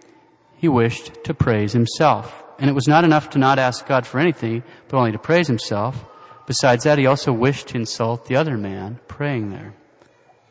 He 0.56 0.66
wished 0.66 1.22
to 1.24 1.34
praise 1.34 1.72
himself. 1.72 2.42
And 2.58 2.68
it 2.68 2.74
was 2.74 2.88
not 2.88 3.04
enough 3.04 3.30
to 3.30 3.38
not 3.38 3.58
ask 3.58 3.86
God 3.86 4.06
for 4.06 4.18
anything, 4.18 4.62
but 4.88 4.96
only 4.96 5.12
to 5.12 5.18
praise 5.18 5.46
himself. 5.46 6.04
Besides 6.46 6.84
that, 6.84 6.98
he 6.98 7.06
also 7.06 7.32
wished 7.32 7.68
to 7.68 7.76
insult 7.76 8.26
the 8.26 8.36
other 8.36 8.56
man 8.56 8.98
praying 9.06 9.50
there. 9.50 9.74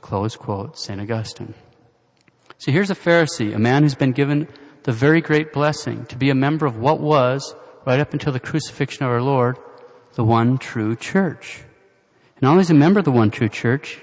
Close 0.01 0.35
quote, 0.35 0.77
St. 0.77 1.01
Augustine. 1.01 1.53
So 2.59 2.71
here's 2.71 2.89
a 2.89 2.95
Pharisee, 2.95 3.53
a 3.53 3.59
man 3.59 3.83
who's 3.83 3.95
been 3.95 4.13
given 4.13 4.47
the 4.83 4.91
very 4.91 5.21
great 5.21 5.51
blessing 5.51 6.05
to 6.05 6.15
be 6.15 6.29
a 6.29 6.35
member 6.35 6.65
of 6.65 6.77
what 6.77 6.99
was, 6.99 7.55
right 7.85 7.99
up 7.99 8.13
until 8.13 8.31
the 8.31 8.39
crucifixion 8.39 9.05
of 9.05 9.11
our 9.11 9.21
Lord, 9.21 9.57
the 10.13 10.23
one 10.23 10.57
true 10.57 10.95
church. 10.95 11.63
And 12.37 12.49
only 12.49 12.61
is 12.61 12.69
a 12.69 12.73
member 12.73 12.99
of 12.99 13.05
the 13.05 13.11
one 13.11 13.31
true 13.31 13.49
church, 13.49 14.01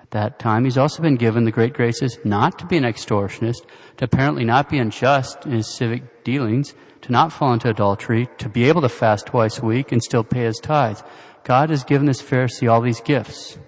at 0.00 0.10
that 0.10 0.38
time, 0.40 0.64
he's 0.64 0.76
also 0.76 1.02
been 1.02 1.16
given 1.16 1.44
the 1.44 1.52
great 1.52 1.72
graces 1.72 2.18
not 2.24 2.58
to 2.58 2.66
be 2.66 2.76
an 2.76 2.82
extortionist, 2.82 3.64
to 3.98 4.04
apparently 4.04 4.44
not 4.44 4.68
be 4.68 4.78
unjust 4.78 5.46
in 5.46 5.52
his 5.52 5.72
civic 5.72 6.24
dealings, 6.24 6.74
to 7.02 7.12
not 7.12 7.32
fall 7.32 7.52
into 7.52 7.68
adultery, 7.68 8.28
to 8.38 8.48
be 8.48 8.64
able 8.64 8.82
to 8.82 8.88
fast 8.88 9.26
twice 9.26 9.58
a 9.58 9.64
week 9.64 9.92
and 9.92 10.02
still 10.02 10.24
pay 10.24 10.44
his 10.44 10.58
tithes. 10.58 11.02
God 11.44 11.70
has 11.70 11.84
given 11.84 12.06
this 12.06 12.22
Pharisee 12.22 12.70
all 12.70 12.80
these 12.80 13.00
gifts. 13.00 13.58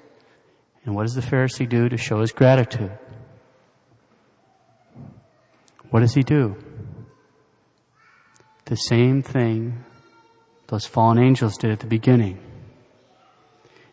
And 0.84 0.94
what 0.94 1.02
does 1.02 1.14
the 1.14 1.22
Pharisee 1.22 1.68
do 1.68 1.88
to 1.88 1.96
show 1.96 2.20
his 2.20 2.32
gratitude? 2.32 2.98
What 5.90 6.00
does 6.00 6.14
he 6.14 6.22
do? 6.22 6.56
The 8.64 8.76
same 8.76 9.22
thing 9.22 9.84
those 10.68 10.86
fallen 10.86 11.18
angels 11.18 11.58
did 11.58 11.70
at 11.70 11.80
the 11.80 11.86
beginning. 11.86 12.38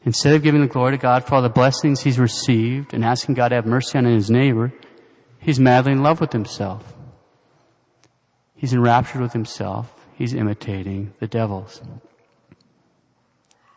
Instead 0.05 0.35
of 0.35 0.43
giving 0.43 0.61
the 0.61 0.67
glory 0.67 0.93
to 0.93 0.97
God 0.97 1.25
for 1.25 1.35
all 1.35 1.41
the 1.41 1.49
blessings 1.49 1.99
he's 1.99 2.17
received 2.17 2.93
and 2.93 3.03
asking 3.03 3.35
God 3.35 3.49
to 3.49 3.55
have 3.55 3.65
mercy 3.65 3.97
on 3.97 4.05
his 4.05 4.31
neighbor, 4.31 4.71
he's 5.39 5.59
madly 5.59 5.91
in 5.91 6.03
love 6.03 6.21
with 6.21 6.31
himself. 6.31 6.95
He's 8.59 8.73
enraptured 8.73 9.21
with 9.21 9.31
himself. 9.31 9.89
He's 10.15 10.33
imitating 10.33 11.13
the 11.19 11.27
devils. 11.27 11.81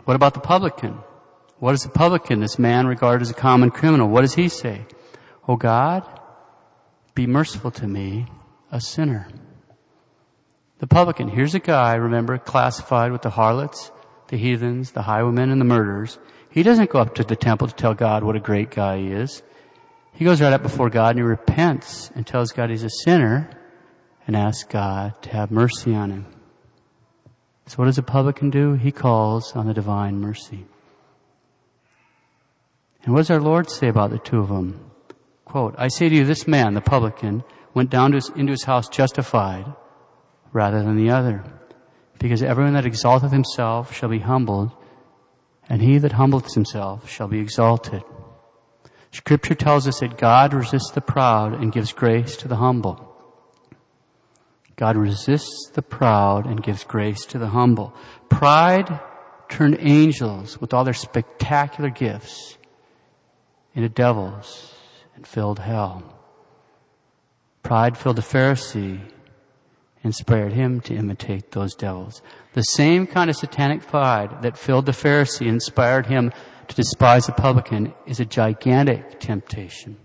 What 0.02 0.14
about 0.14 0.34
the 0.34 0.40
publican? 0.40 0.98
What 1.60 1.74
is 1.74 1.84
the 1.84 1.88
publican, 1.88 2.40
this 2.40 2.58
man 2.58 2.88
regarded 2.88 3.22
as 3.22 3.30
a 3.30 3.34
common 3.34 3.70
criminal? 3.70 4.08
What 4.08 4.22
does 4.22 4.34
he 4.34 4.48
say? 4.48 4.84
Oh 5.46 5.54
God, 5.54 6.02
be 7.14 7.28
merciful 7.28 7.70
to 7.70 7.86
me, 7.86 8.26
a 8.72 8.80
sinner. 8.80 9.28
The 10.80 10.88
publican, 10.88 11.28
here's 11.28 11.54
a 11.54 11.60
guy, 11.60 11.94
remember, 11.94 12.36
classified 12.36 13.12
with 13.12 13.22
the 13.22 13.30
harlots, 13.30 13.92
the 14.26 14.36
heathens, 14.36 14.90
the 14.90 15.02
highwaymen, 15.02 15.50
and 15.50 15.60
the 15.60 15.64
murderers. 15.64 16.18
He 16.50 16.64
doesn't 16.64 16.90
go 16.90 16.98
up 16.98 17.14
to 17.14 17.22
the 17.22 17.36
temple 17.36 17.68
to 17.68 17.74
tell 17.74 17.94
God 17.94 18.24
what 18.24 18.34
a 18.34 18.40
great 18.40 18.72
guy 18.72 18.98
he 18.98 19.12
is. 19.12 19.44
He 20.12 20.24
goes 20.24 20.40
right 20.40 20.52
up 20.52 20.64
before 20.64 20.90
God 20.90 21.10
and 21.10 21.20
he 21.20 21.22
repents 21.22 22.10
and 22.16 22.26
tells 22.26 22.50
God 22.50 22.70
he's 22.70 22.82
a 22.82 22.90
sinner 22.90 23.48
and 24.26 24.36
ask 24.36 24.68
God 24.68 25.20
to 25.22 25.30
have 25.30 25.50
mercy 25.50 25.94
on 25.94 26.10
him. 26.10 26.26
So 27.66 27.76
what 27.76 27.86
does 27.86 27.98
a 27.98 28.02
publican 28.02 28.50
do? 28.50 28.74
He 28.74 28.92
calls 28.92 29.52
on 29.54 29.66
the 29.66 29.74
divine 29.74 30.20
mercy. 30.20 30.66
And 33.04 33.12
what 33.12 33.20
does 33.20 33.30
our 33.30 33.40
Lord 33.40 33.70
say 33.70 33.88
about 33.88 34.10
the 34.10 34.18
two 34.18 34.40
of 34.40 34.48
them? 34.48 34.90
Quote, 35.44 35.74
I 35.76 35.88
say 35.88 36.08
to 36.08 36.14
you, 36.14 36.24
this 36.24 36.46
man, 36.46 36.74
the 36.74 36.80
publican, 36.80 37.44
went 37.74 37.90
down 37.90 38.12
his, 38.12 38.30
into 38.36 38.52
his 38.52 38.64
house 38.64 38.88
justified 38.88 39.66
rather 40.52 40.82
than 40.82 40.96
the 40.96 41.10
other. 41.10 41.44
Because 42.18 42.42
everyone 42.42 42.74
that 42.74 42.86
exalteth 42.86 43.32
himself 43.32 43.94
shall 43.94 44.08
be 44.08 44.20
humbled, 44.20 44.70
and 45.68 45.82
he 45.82 45.98
that 45.98 46.12
humbleth 46.12 46.54
himself 46.54 47.08
shall 47.08 47.26
be 47.28 47.40
exalted. 47.40 48.02
Scripture 49.10 49.54
tells 49.54 49.88
us 49.88 50.00
that 50.00 50.18
God 50.18 50.54
resists 50.54 50.90
the 50.92 51.00
proud 51.00 51.54
and 51.54 51.72
gives 51.72 51.92
grace 51.92 52.36
to 52.38 52.48
the 52.48 52.56
humble. 52.56 53.11
God 54.76 54.96
resists 54.96 55.70
the 55.74 55.82
proud 55.82 56.46
and 56.46 56.62
gives 56.62 56.84
grace 56.84 57.24
to 57.26 57.38
the 57.38 57.48
humble. 57.48 57.94
Pride 58.28 59.00
turned 59.48 59.76
angels 59.80 60.60
with 60.60 60.72
all 60.72 60.84
their 60.84 60.94
spectacular 60.94 61.90
gifts 61.90 62.56
into 63.74 63.88
devils 63.88 64.74
and 65.14 65.26
filled 65.26 65.58
hell. 65.58 66.02
Pride 67.62 67.96
filled 67.96 68.16
the 68.16 68.22
Pharisee, 68.22 68.98
and 68.98 69.10
inspired 70.02 70.52
him 70.52 70.80
to 70.80 70.94
imitate 70.94 71.52
those 71.52 71.74
devils. 71.74 72.22
The 72.54 72.62
same 72.62 73.06
kind 73.06 73.30
of 73.30 73.36
satanic 73.36 73.86
pride 73.86 74.42
that 74.42 74.58
filled 74.58 74.86
the 74.86 74.92
Pharisee, 74.92 75.46
inspired 75.46 76.06
him 76.06 76.32
to 76.68 76.74
despise 76.74 77.26
the 77.26 77.32
publican, 77.32 77.94
is 78.06 78.18
a 78.18 78.24
gigantic 78.24 79.20
temptation. 79.20 79.96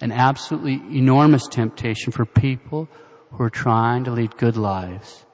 An 0.00 0.10
absolutely 0.10 0.82
enormous 0.96 1.46
temptation 1.46 2.10
for 2.10 2.24
people 2.24 2.88
who 3.32 3.44
are 3.44 3.50
trying 3.50 4.04
to 4.04 4.10
lead 4.10 4.36
good 4.36 4.56
lives 4.56 5.24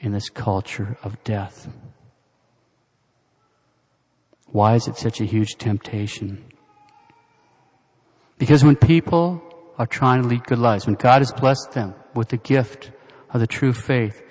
in 0.00 0.12
this 0.12 0.28
culture 0.30 0.96
of 1.02 1.22
death. 1.24 1.68
Why 4.46 4.74
is 4.74 4.88
it 4.88 4.96
such 4.96 5.20
a 5.20 5.24
huge 5.24 5.56
temptation? 5.56 6.44
Because 8.38 8.64
when 8.64 8.76
people 8.76 9.42
are 9.78 9.86
trying 9.86 10.22
to 10.22 10.28
lead 10.28 10.44
good 10.44 10.58
lives, 10.58 10.86
when 10.86 10.96
God 10.96 11.18
has 11.20 11.32
blessed 11.32 11.72
them 11.72 11.94
with 12.14 12.28
the 12.28 12.38
gift 12.38 12.90
of 13.30 13.40
the 13.40 13.46
true 13.46 13.72
faith 13.72 14.22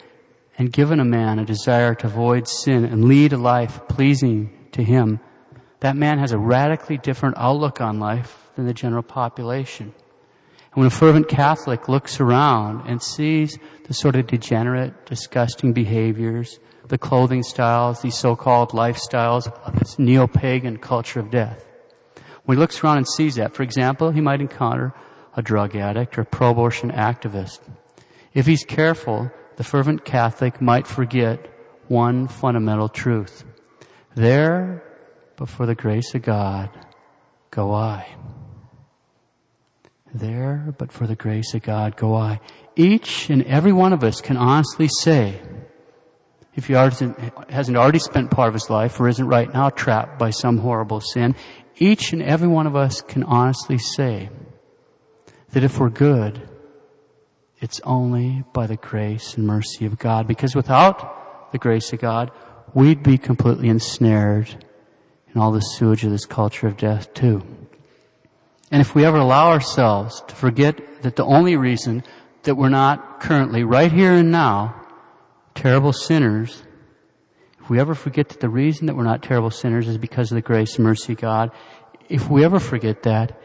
and 0.57 0.73
given 0.73 0.99
a 0.99 1.05
man 1.05 1.39
a 1.39 1.45
desire 1.45 1.95
to 1.95 2.07
avoid 2.07 2.47
sin 2.47 2.83
and 2.83 3.05
lead 3.05 3.33
a 3.33 3.37
life 3.37 3.87
pleasing 3.87 4.67
to 4.71 4.83
Him, 4.83 5.19
that 5.79 5.95
man 5.95 6.19
has 6.19 6.33
a 6.33 6.37
radically 6.37 6.97
different 6.97 7.37
outlook 7.37 7.79
on 7.79 7.99
life 7.99 8.49
than 8.55 8.65
the 8.65 8.73
general 8.73 9.03
population. 9.03 9.93
And 10.71 10.81
when 10.81 10.87
a 10.87 10.91
fervent 10.91 11.27
Catholic 11.27 11.89
looks 11.89 12.19
around 12.19 12.87
and 12.87 13.01
sees 13.01 13.57
the 13.85 13.93
sort 13.93 14.15
of 14.15 14.27
degenerate, 14.27 15.05
disgusting 15.05 15.73
behaviors, 15.73 16.59
the 16.87 16.97
clothing 16.97 17.43
styles, 17.43 18.01
these 18.01 18.17
so-called 18.17 18.71
lifestyles 18.71 19.51
of 19.65 19.79
this 19.79 19.97
neo-pagan 19.97 20.77
culture 20.77 21.19
of 21.19 21.31
death, 21.31 21.65
when 22.45 22.57
he 22.57 22.59
looks 22.59 22.83
around 22.83 22.97
and 22.97 23.07
sees 23.07 23.35
that, 23.35 23.53
for 23.53 23.63
example, 23.63 24.11
he 24.11 24.21
might 24.21 24.41
encounter 24.41 24.93
a 25.35 25.41
drug 25.41 25.75
addict 25.75 26.17
or 26.17 26.21
a 26.21 26.25
pro-abortion 26.25 26.91
activist. 26.91 27.59
If 28.33 28.45
he's 28.45 28.63
careful, 28.63 29.31
the 29.57 29.63
fervent 29.63 30.05
Catholic 30.05 30.61
might 30.61 30.87
forget 30.87 31.47
one 31.87 32.27
fundamental 32.27 32.89
truth. 32.89 33.43
There, 34.15 34.83
but 35.35 35.49
for 35.49 35.65
the 35.65 35.75
grace 35.75 36.13
of 36.15 36.23
God, 36.23 36.69
go 37.51 37.73
I. 37.73 38.07
There, 40.13 40.73
but 40.77 40.91
for 40.91 41.05
the 41.05 41.15
grace 41.15 41.53
of 41.53 41.61
God, 41.61 41.95
go 41.95 42.15
I. 42.15 42.39
Each 42.75 43.29
and 43.29 43.43
every 43.43 43.71
one 43.71 43.93
of 43.93 44.03
us 44.03 44.21
can 44.21 44.37
honestly 44.37 44.87
say, 44.87 45.39
if 46.55 46.67
he 46.67 46.73
hasn't 46.73 47.77
already 47.77 47.99
spent 47.99 48.31
part 48.31 48.47
of 48.47 48.53
his 48.53 48.69
life 48.69 48.99
or 48.99 49.07
isn't 49.07 49.27
right 49.27 49.53
now 49.53 49.69
trapped 49.69 50.17
by 50.17 50.31
some 50.31 50.57
horrible 50.57 50.99
sin, 50.99 51.35
each 51.77 52.11
and 52.11 52.21
every 52.21 52.47
one 52.47 52.67
of 52.67 52.75
us 52.75 53.01
can 53.01 53.23
honestly 53.23 53.77
say 53.77 54.29
that 55.51 55.63
if 55.63 55.79
we're 55.79 55.89
good, 55.89 56.49
it's 57.61 57.79
only 57.83 58.43
by 58.51 58.67
the 58.67 58.77
grace 58.77 59.35
and 59.35 59.45
mercy 59.45 59.85
of 59.85 59.99
God. 59.99 60.27
Because 60.27 60.55
without 60.55 61.51
the 61.51 61.57
grace 61.57 61.93
of 61.93 61.99
God, 61.99 62.31
we'd 62.73 63.03
be 63.03 63.17
completely 63.17 63.69
ensnared 63.69 64.65
in 65.33 65.39
all 65.39 65.51
the 65.51 65.61
sewage 65.61 66.03
of 66.03 66.11
this 66.11 66.25
culture 66.25 66.67
of 66.67 66.77
death 66.77 67.13
too. 67.13 67.43
And 68.71 68.81
if 68.81 68.93
we 68.93 69.05
ever 69.05 69.17
allow 69.17 69.49
ourselves 69.49 70.21
to 70.27 70.35
forget 70.35 71.01
that 71.01 71.15
the 71.15 71.25
only 71.25 71.55
reason 71.55 72.03
that 72.43 72.55
we're 72.55 72.69
not 72.69 73.19
currently, 73.19 73.63
right 73.63 73.91
here 73.91 74.13
and 74.13 74.31
now, 74.31 74.75
terrible 75.55 75.93
sinners, 75.93 76.63
if 77.59 77.69
we 77.69 77.79
ever 77.79 77.95
forget 77.95 78.29
that 78.29 78.39
the 78.39 78.49
reason 78.49 78.87
that 78.87 78.95
we're 78.95 79.03
not 79.03 79.23
terrible 79.23 79.51
sinners 79.51 79.87
is 79.87 79.97
because 79.97 80.31
of 80.31 80.35
the 80.35 80.41
grace 80.41 80.75
and 80.75 80.85
mercy 80.85 81.13
of 81.13 81.19
God, 81.19 81.51
if 82.07 82.29
we 82.29 82.43
ever 82.43 82.59
forget 82.59 83.03
that, 83.03 83.39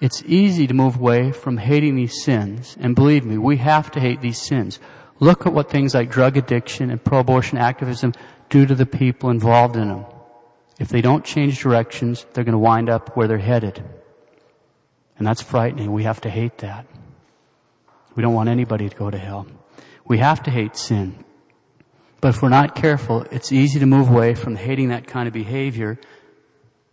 it's 0.00 0.22
easy 0.24 0.66
to 0.66 0.74
move 0.74 0.96
away 0.96 1.32
from 1.32 1.56
hating 1.56 1.96
these 1.96 2.22
sins. 2.22 2.76
And 2.78 2.94
believe 2.94 3.24
me, 3.24 3.38
we 3.38 3.56
have 3.56 3.90
to 3.92 4.00
hate 4.00 4.20
these 4.20 4.40
sins. 4.40 4.78
Look 5.20 5.46
at 5.46 5.54
what 5.54 5.70
things 5.70 5.94
like 5.94 6.10
drug 6.10 6.36
addiction 6.36 6.90
and 6.90 7.02
pro-abortion 7.02 7.56
activism 7.56 8.12
do 8.50 8.66
to 8.66 8.74
the 8.74 8.86
people 8.86 9.30
involved 9.30 9.76
in 9.76 9.88
them. 9.88 10.04
If 10.78 10.88
they 10.88 11.00
don't 11.00 11.24
change 11.24 11.60
directions, 11.60 12.26
they're 12.34 12.44
going 12.44 12.52
to 12.52 12.58
wind 12.58 12.90
up 12.90 13.16
where 13.16 13.26
they're 13.26 13.38
headed. 13.38 13.82
And 15.18 15.26
that's 15.26 15.42
frightening. 15.42 15.92
We 15.92 16.04
have 16.04 16.20
to 16.22 16.30
hate 16.30 16.58
that. 16.58 16.86
We 18.14 18.22
don't 18.22 18.34
want 18.34 18.48
anybody 18.48 18.88
to 18.88 18.96
go 18.96 19.10
to 19.10 19.18
hell. 19.18 19.46
We 20.04 20.18
have 20.18 20.42
to 20.44 20.50
hate 20.50 20.76
sin. 20.76 21.24
But 22.20 22.28
if 22.28 22.42
we're 22.42 22.48
not 22.48 22.74
careful, 22.74 23.26
it's 23.30 23.52
easy 23.52 23.78
to 23.80 23.86
move 23.86 24.10
away 24.10 24.34
from 24.34 24.56
hating 24.56 24.88
that 24.88 25.06
kind 25.06 25.26
of 25.28 25.34
behavior 25.34 25.98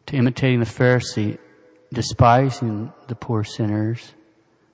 to 0.07 0.15
imitating 0.15 0.59
the 0.59 0.65
Pharisee, 0.65 1.37
despising 1.93 2.91
the 3.07 3.15
poor 3.15 3.43
sinners 3.43 4.13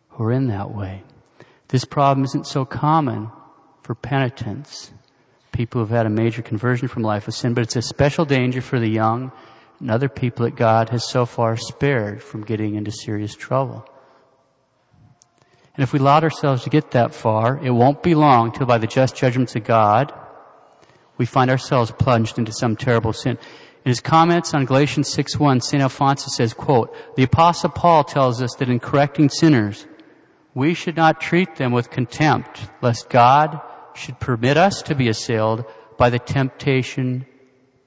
who 0.10 0.24
are 0.24 0.32
in 0.32 0.48
that 0.48 0.74
way. 0.74 1.04
This 1.68 1.86
problem 1.86 2.26
isn't 2.26 2.48
so 2.48 2.66
common 2.66 3.32
for 3.84 3.94
penitents, 3.94 4.92
people 5.52 5.82
who've 5.82 5.90
had 5.90 6.08
a 6.08 6.10
major 6.10 6.42
conversion 6.42 6.88
from 6.88 7.04
life 7.04 7.28
of 7.28 7.36
sin, 7.36 7.54
but 7.54 7.62
it's 7.62 7.76
a 7.76 7.82
special 7.82 8.26
danger 8.26 8.62
for 8.62 8.80
the 8.80 8.90
young 8.90 9.32
and 9.80 9.90
other 9.90 10.10
people 10.10 10.46
that 10.46 10.56
God 10.56 10.90
has 10.90 11.08
so 11.08 11.26
far 11.26 11.56
spared 11.56 12.22
from 12.22 12.44
getting 12.44 12.76
into 12.76 12.92
serious 12.92 13.36
trouble. 13.36 13.88
And 15.76 15.84
if 15.84 15.94
we 15.94 16.00
allowed 16.00 16.24
ourselves 16.24 16.64
to 16.64 16.70
get 16.70 16.92
that 16.92 17.14
far, 17.14 17.58
it 17.64 17.70
won't 17.70 18.04
be 18.04 18.14
long 18.14 18.52
till 18.52 18.66
by 18.66 18.78
the 18.78 18.88
just 18.88 19.16
judgments 19.16 19.56
of 19.56 19.64
God, 19.64 20.14
we 21.18 21.26
find 21.26 21.50
ourselves 21.50 21.92
plunged 21.92 22.38
into 22.38 22.52
some 22.52 22.76
terrible 22.76 23.14
sin. 23.14 23.38
In 23.86 23.90
his 23.90 24.02
comments 24.02 24.54
on 24.54 24.66
Galatians 24.66 25.14
6.1, 25.16 25.64
St. 25.64 25.82
Alphonsus 25.82 26.36
says, 26.36 26.54
quote, 26.54 26.94
The 27.16 27.24
apostle 27.24 27.70
Paul 27.70 28.04
tells 28.04 28.42
us 28.42 28.56
that 28.56 28.70
in 28.70 28.80
correcting 28.80 29.30
sinners, 29.30 29.88
we 30.54 30.74
should 30.74 30.98
not 30.98 31.22
treat 31.22 31.56
them 31.56 31.72
with 31.72 31.90
contempt, 31.90 32.70
lest 32.82 33.10
God 33.10 33.62
should 33.94 34.20
permit 34.20 34.58
us 34.58 34.82
to 34.84 34.96
be 34.96 35.08
assailed 35.08 35.64
by 35.98 36.10
the 36.10 36.20
temptation 36.20 37.26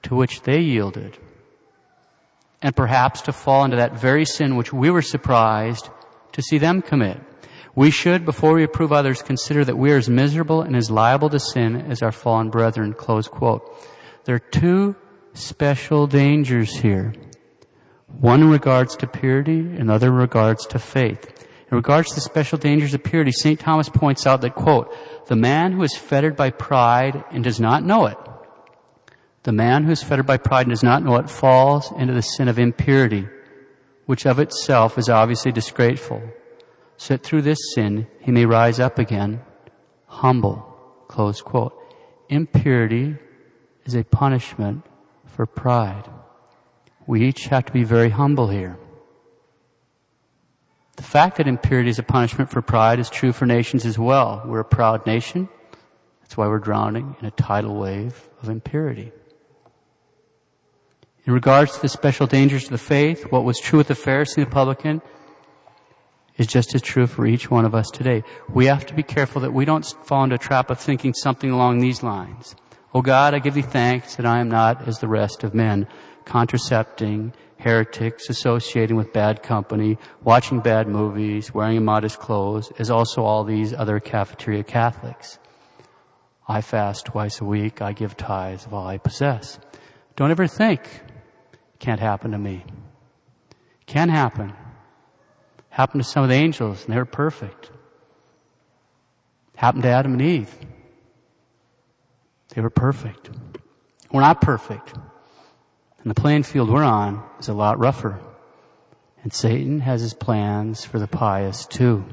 to 0.03 0.15
which 0.15 0.41
they 0.41 0.59
yielded 0.59 1.17
and 2.63 2.75
perhaps 2.75 3.21
to 3.21 3.33
fall 3.33 3.65
into 3.65 3.77
that 3.77 3.99
very 3.99 4.25
sin 4.25 4.55
which 4.55 4.71
we 4.71 4.89
were 4.89 5.01
surprised 5.01 5.89
to 6.31 6.41
see 6.41 6.57
them 6.57 6.81
commit. 6.81 7.19
We 7.75 7.91
should, 7.91 8.23
before 8.23 8.53
we 8.53 8.63
approve 8.63 8.93
others, 8.93 9.21
consider 9.21 9.65
that 9.65 9.77
we 9.77 9.91
are 9.91 9.97
as 9.97 10.09
miserable 10.09 10.61
and 10.61 10.75
as 10.75 10.89
liable 10.89 11.29
to 11.31 11.39
sin 11.39 11.75
as 11.91 12.01
our 12.01 12.11
fallen 12.11 12.49
brethren. 12.49 12.93
Close 12.93 13.27
quote. 13.27 13.61
There 14.23 14.35
are 14.35 14.39
two 14.39 14.95
special 15.33 16.07
dangers 16.07 16.77
here. 16.77 17.13
One 18.07 18.41
in 18.41 18.49
regards 18.49 18.95
to 18.97 19.07
purity 19.07 19.59
and 19.59 19.89
the 19.89 19.93
other 19.93 20.07
in 20.07 20.13
regards 20.13 20.65
to 20.67 20.79
faith. 20.79 21.47
In 21.69 21.75
regards 21.75 22.09
to 22.09 22.15
the 22.15 22.21
special 22.21 22.59
dangers 22.59 22.93
of 22.93 23.03
purity, 23.03 23.31
St. 23.31 23.59
Thomas 23.59 23.89
points 23.89 24.27
out 24.27 24.41
that, 24.41 24.53
quote, 24.53 24.95
the 25.27 25.35
man 25.35 25.71
who 25.71 25.83
is 25.83 25.97
fettered 25.97 26.35
by 26.35 26.51
pride 26.51 27.23
and 27.31 27.43
does 27.43 27.59
not 27.59 27.83
know 27.83 28.05
it 28.05 28.17
the 29.43 29.51
man 29.51 29.83
who 29.83 29.91
is 29.91 30.01
fettered 30.01 30.25
by 30.25 30.37
pride 30.37 30.67
and 30.67 30.71
does 30.71 30.83
not 30.83 31.03
know 31.03 31.15
it 31.17 31.29
falls 31.29 31.91
into 31.97 32.13
the 32.13 32.21
sin 32.21 32.47
of 32.47 32.57
impurity, 32.57 33.27
which 34.05 34.25
of 34.25 34.39
itself 34.39 34.97
is 34.97 35.09
obviously 35.09 35.51
disgraceful. 35.51 36.21
So 36.97 37.15
that 37.15 37.23
through 37.23 37.41
this 37.41 37.59
sin 37.75 38.07
he 38.21 38.31
may 38.31 38.45
rise 38.45 38.79
up 38.79 38.99
again, 38.99 39.41
humble. 40.07 40.69
Close 41.07 41.41
quote. 41.41 41.77
Impurity 42.29 43.17
is 43.85 43.95
a 43.95 44.03
punishment 44.03 44.85
for 45.25 45.45
pride. 45.45 46.09
We 47.05 47.25
each 47.27 47.45
have 47.47 47.65
to 47.65 47.73
be 47.73 47.83
very 47.83 48.09
humble 48.09 48.47
here. 48.47 48.77
The 50.95 51.03
fact 51.03 51.37
that 51.37 51.47
impurity 51.47 51.89
is 51.89 51.99
a 51.99 52.03
punishment 52.03 52.49
for 52.49 52.61
pride 52.61 52.99
is 52.99 53.09
true 53.09 53.33
for 53.33 53.45
nations 53.45 53.85
as 53.85 53.99
well. 53.99 54.43
We're 54.45 54.61
a 54.61 54.65
proud 54.65 55.05
nation. 55.05 55.49
That's 56.21 56.37
why 56.37 56.47
we're 56.47 56.59
drowning 56.59 57.15
in 57.19 57.25
a 57.25 57.31
tidal 57.31 57.75
wave 57.75 58.29
of 58.41 58.49
impurity. 58.49 59.11
In 61.25 61.31
regards 61.31 61.75
to 61.75 61.81
the 61.81 61.87
special 61.87 62.27
dangers 62.27 62.65
of 62.65 62.71
the 62.71 62.77
faith, 62.77 63.31
what 63.31 63.45
was 63.45 63.57
true 63.57 63.77
with 63.77 63.87
the 63.87 63.93
Pharisee 63.93 64.37
and 64.37 64.45
the 64.45 64.51
publican 64.51 65.01
is 66.35 66.47
just 66.47 66.75
as 66.75 66.81
true 66.81 67.07
for 67.07 67.25
each 67.25 67.49
one 67.49 67.63
of 67.63 67.73
us 67.73 67.89
today. 67.89 68.23
We 68.49 68.65
have 68.65 68.85
to 68.87 68.93
be 68.93 69.03
careful 69.03 69.39
that 69.41 69.53
we 69.53 69.63
don't 69.63 69.85
fall 70.03 70.25
into 70.25 70.35
a 70.35 70.39
trap 70.39 70.69
of 70.69 70.79
thinking 70.79 71.13
something 71.13 71.49
along 71.49 71.79
these 71.79 72.03
lines. 72.03 72.57
Oh 72.93 73.01
God, 73.01 73.33
I 73.33 73.39
give 73.39 73.53
thee 73.53 73.61
thanks 73.61 74.17
that 74.17 74.25
I 74.25 74.39
am 74.39 74.49
not 74.49 74.85
as 74.85 74.99
the 74.99 75.07
rest 75.07 75.45
of 75.45 75.53
men, 75.53 75.87
contracepting, 76.25 77.31
heretics, 77.57 78.29
associating 78.29 78.97
with 78.97 79.13
bad 79.13 79.43
company, 79.43 79.97
watching 80.25 80.59
bad 80.59 80.89
movies, 80.89 81.53
wearing 81.53 81.77
immodest 81.77 82.19
clothes, 82.19 82.69
as 82.79 82.91
also 82.91 83.23
all 83.23 83.45
these 83.45 83.73
other 83.73 84.01
cafeteria 84.01 84.63
Catholics. 84.63 85.39
I 86.49 86.59
fast 86.59 87.05
twice 87.05 87.39
a 87.39 87.45
week. 87.45 87.81
I 87.81 87.93
give 87.93 88.17
tithes 88.17 88.65
of 88.65 88.73
all 88.73 88.85
I 88.85 88.97
possess. 88.97 89.57
Don't 90.17 90.29
ever 90.29 90.47
think 90.47 90.81
can't 91.83 91.99
happen 91.99 92.31
to 92.31 92.37
me. 92.37 92.63
Can 93.87 94.07
happen. 94.07 94.53
Happened 95.67 96.01
to 96.01 96.09
some 96.09 96.23
of 96.23 96.29
the 96.29 96.35
angels 96.35 96.85
and 96.85 96.93
they 96.93 96.97
were 96.97 97.03
perfect. 97.03 97.71
Happened 99.57 99.83
to 99.83 99.89
Adam 99.89 100.13
and 100.13 100.21
Eve. 100.21 100.57
They 102.55 102.61
were 102.61 102.69
perfect. 102.69 103.31
We're 104.13 104.21
not 104.21 104.39
perfect. 104.39 104.93
And 104.93 106.09
the 106.09 106.15
playing 106.15 106.43
field 106.43 106.69
we're 106.69 106.83
on 106.83 107.21
is 107.37 107.49
a 107.49 107.53
lot 107.53 107.79
rougher. 107.79 108.17
And 109.21 109.33
Satan 109.33 109.81
has 109.81 109.99
his 109.99 110.13
plans 110.13 110.85
for 110.85 110.99
the 110.99 111.07
pious 111.07 111.65
too. 111.65 112.05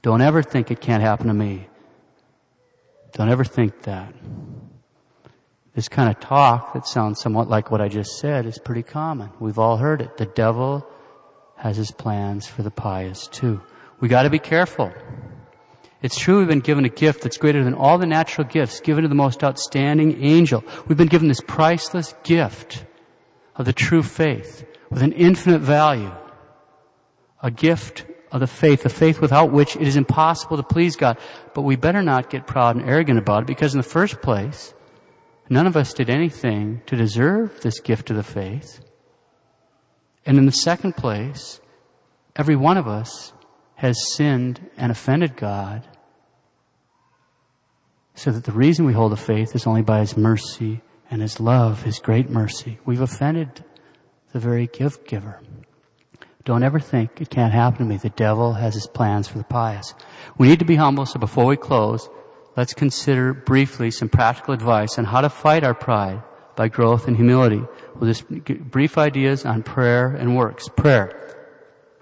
Don't 0.00 0.22
ever 0.22 0.42
think 0.42 0.70
it 0.70 0.80
can't 0.80 1.02
happen 1.02 1.26
to 1.26 1.34
me. 1.34 1.66
Don't 3.12 3.28
ever 3.28 3.44
think 3.44 3.82
that. 3.82 4.14
This 5.74 5.88
kind 5.88 6.10
of 6.10 6.20
talk 6.20 6.74
that 6.74 6.86
sounds 6.86 7.20
somewhat 7.20 7.48
like 7.48 7.70
what 7.70 7.80
I 7.80 7.88
just 7.88 8.18
said 8.18 8.44
is 8.44 8.58
pretty 8.58 8.82
common. 8.82 9.30
We've 9.40 9.58
all 9.58 9.78
heard 9.78 10.02
it. 10.02 10.18
The 10.18 10.26
devil 10.26 10.86
has 11.56 11.76
his 11.76 11.90
plans 11.90 12.46
for 12.46 12.62
the 12.62 12.70
pious 12.70 13.26
too. 13.26 13.62
We 13.98 14.08
gotta 14.08 14.28
be 14.28 14.38
careful. 14.38 14.92
It's 16.02 16.18
true 16.18 16.38
we've 16.38 16.48
been 16.48 16.60
given 16.60 16.84
a 16.84 16.90
gift 16.90 17.22
that's 17.22 17.36
greater 17.36 17.62
than 17.62 17.74
all 17.74 17.96
the 17.96 18.06
natural 18.06 18.46
gifts 18.46 18.80
given 18.80 19.02
to 19.02 19.08
the 19.08 19.14
most 19.14 19.42
outstanding 19.44 20.22
angel. 20.22 20.64
We've 20.88 20.98
been 20.98 21.08
given 21.08 21.28
this 21.28 21.40
priceless 21.40 22.14
gift 22.24 22.84
of 23.54 23.64
the 23.64 23.72
true 23.72 24.02
faith 24.02 24.66
with 24.90 25.02
an 25.02 25.12
infinite 25.12 25.60
value. 25.60 26.12
A 27.42 27.50
gift 27.50 28.04
of 28.30 28.40
the 28.40 28.46
faith, 28.46 28.84
a 28.84 28.88
faith 28.88 29.20
without 29.20 29.52
which 29.52 29.76
it 29.76 29.82
is 29.82 29.96
impossible 29.96 30.56
to 30.56 30.62
please 30.62 30.96
God. 30.96 31.18
But 31.54 31.62
we 31.62 31.76
better 31.76 32.02
not 32.02 32.30
get 32.30 32.46
proud 32.46 32.76
and 32.76 32.88
arrogant 32.88 33.18
about 33.18 33.44
it 33.44 33.46
because 33.46 33.72
in 33.72 33.78
the 33.78 33.84
first 33.84 34.20
place, 34.20 34.74
none 35.52 35.66
of 35.66 35.76
us 35.76 35.92
did 35.92 36.08
anything 36.08 36.80
to 36.86 36.96
deserve 36.96 37.60
this 37.60 37.78
gift 37.80 38.10
of 38.10 38.16
the 38.16 38.22
faith. 38.22 38.80
And 40.24 40.38
in 40.38 40.46
the 40.46 40.52
second 40.52 40.96
place, 40.96 41.60
every 42.34 42.56
one 42.56 42.78
of 42.78 42.88
us 42.88 43.32
has 43.74 44.14
sinned 44.14 44.70
and 44.76 44.90
offended 44.90 45.36
God 45.36 45.86
so 48.14 48.30
that 48.30 48.44
the 48.44 48.52
reason 48.52 48.86
we 48.86 48.92
hold 48.92 49.12
the 49.12 49.16
faith 49.16 49.54
is 49.54 49.66
only 49.66 49.82
by 49.82 50.00
His 50.00 50.16
mercy 50.16 50.80
and 51.10 51.20
His 51.20 51.38
love, 51.38 51.82
His 51.82 51.98
great 51.98 52.30
mercy. 52.30 52.78
We've 52.86 53.00
offended 53.00 53.64
the 54.32 54.38
very 54.38 54.66
gift 54.68 55.06
giver. 55.06 55.40
Don't 56.44 56.62
ever 56.62 56.80
think 56.80 57.20
it 57.20 57.30
can't 57.30 57.52
happen 57.52 57.78
to 57.78 57.84
me. 57.84 57.98
The 57.98 58.10
devil 58.10 58.54
has 58.54 58.74
his 58.74 58.86
plans 58.86 59.28
for 59.28 59.38
the 59.38 59.44
pious. 59.44 59.94
We 60.38 60.48
need 60.48 60.58
to 60.58 60.64
be 60.64 60.74
humble, 60.74 61.06
so 61.06 61.20
before 61.20 61.46
we 61.46 61.56
close, 61.56 62.08
let's 62.56 62.74
consider 62.74 63.32
briefly 63.32 63.90
some 63.90 64.08
practical 64.08 64.54
advice 64.54 64.98
on 64.98 65.04
how 65.04 65.20
to 65.20 65.28
fight 65.28 65.64
our 65.64 65.74
pride 65.74 66.22
by 66.56 66.68
growth 66.68 67.06
and 67.08 67.16
humility. 67.16 67.62
We'll 67.94 68.12
just 68.12 68.28
brief 68.28 68.98
ideas 68.98 69.44
on 69.44 69.62
prayer 69.62 70.08
and 70.08 70.36
works. 70.36 70.68
Prayer. 70.68 71.18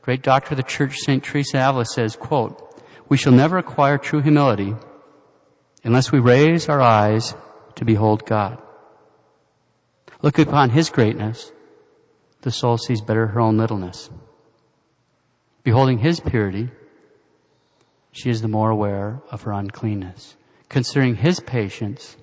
Great 0.02 0.22
doctor 0.22 0.54
of 0.54 0.56
the 0.56 0.62
church, 0.62 0.96
St. 0.96 1.22
Teresa 1.22 1.58
Avila 1.58 1.84
says, 1.84 2.16
quote, 2.16 2.66
we 3.08 3.16
shall 3.16 3.32
never 3.32 3.58
acquire 3.58 3.98
true 3.98 4.22
humility 4.22 4.74
unless 5.84 6.12
we 6.12 6.18
raise 6.18 6.68
our 6.68 6.80
eyes 6.80 7.34
to 7.76 7.84
behold 7.84 8.24
God. 8.24 8.60
Look 10.22 10.38
upon 10.38 10.70
His 10.70 10.90
greatness, 10.90 11.52
the 12.42 12.50
soul 12.50 12.78
sees 12.78 13.00
better 13.00 13.28
her 13.28 13.40
own 13.40 13.56
littleness. 13.56 14.10
Beholding 15.62 15.98
His 15.98 16.20
purity, 16.20 16.70
she 18.12 18.30
is 18.30 18.42
the 18.42 18.48
more 18.48 18.70
aware 18.70 19.20
of 19.30 19.42
her 19.42 19.52
uncleanness. 19.52 20.36
Considering 20.70 21.16
His 21.16 21.40
patience, 21.40 22.16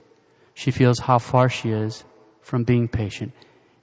she 0.55 0.71
feels 0.71 0.99
how 1.01 1.19
far 1.19 1.49
she 1.49 1.69
is 1.69 2.03
from 2.41 2.63
being 2.63 2.87
patient. 2.87 3.33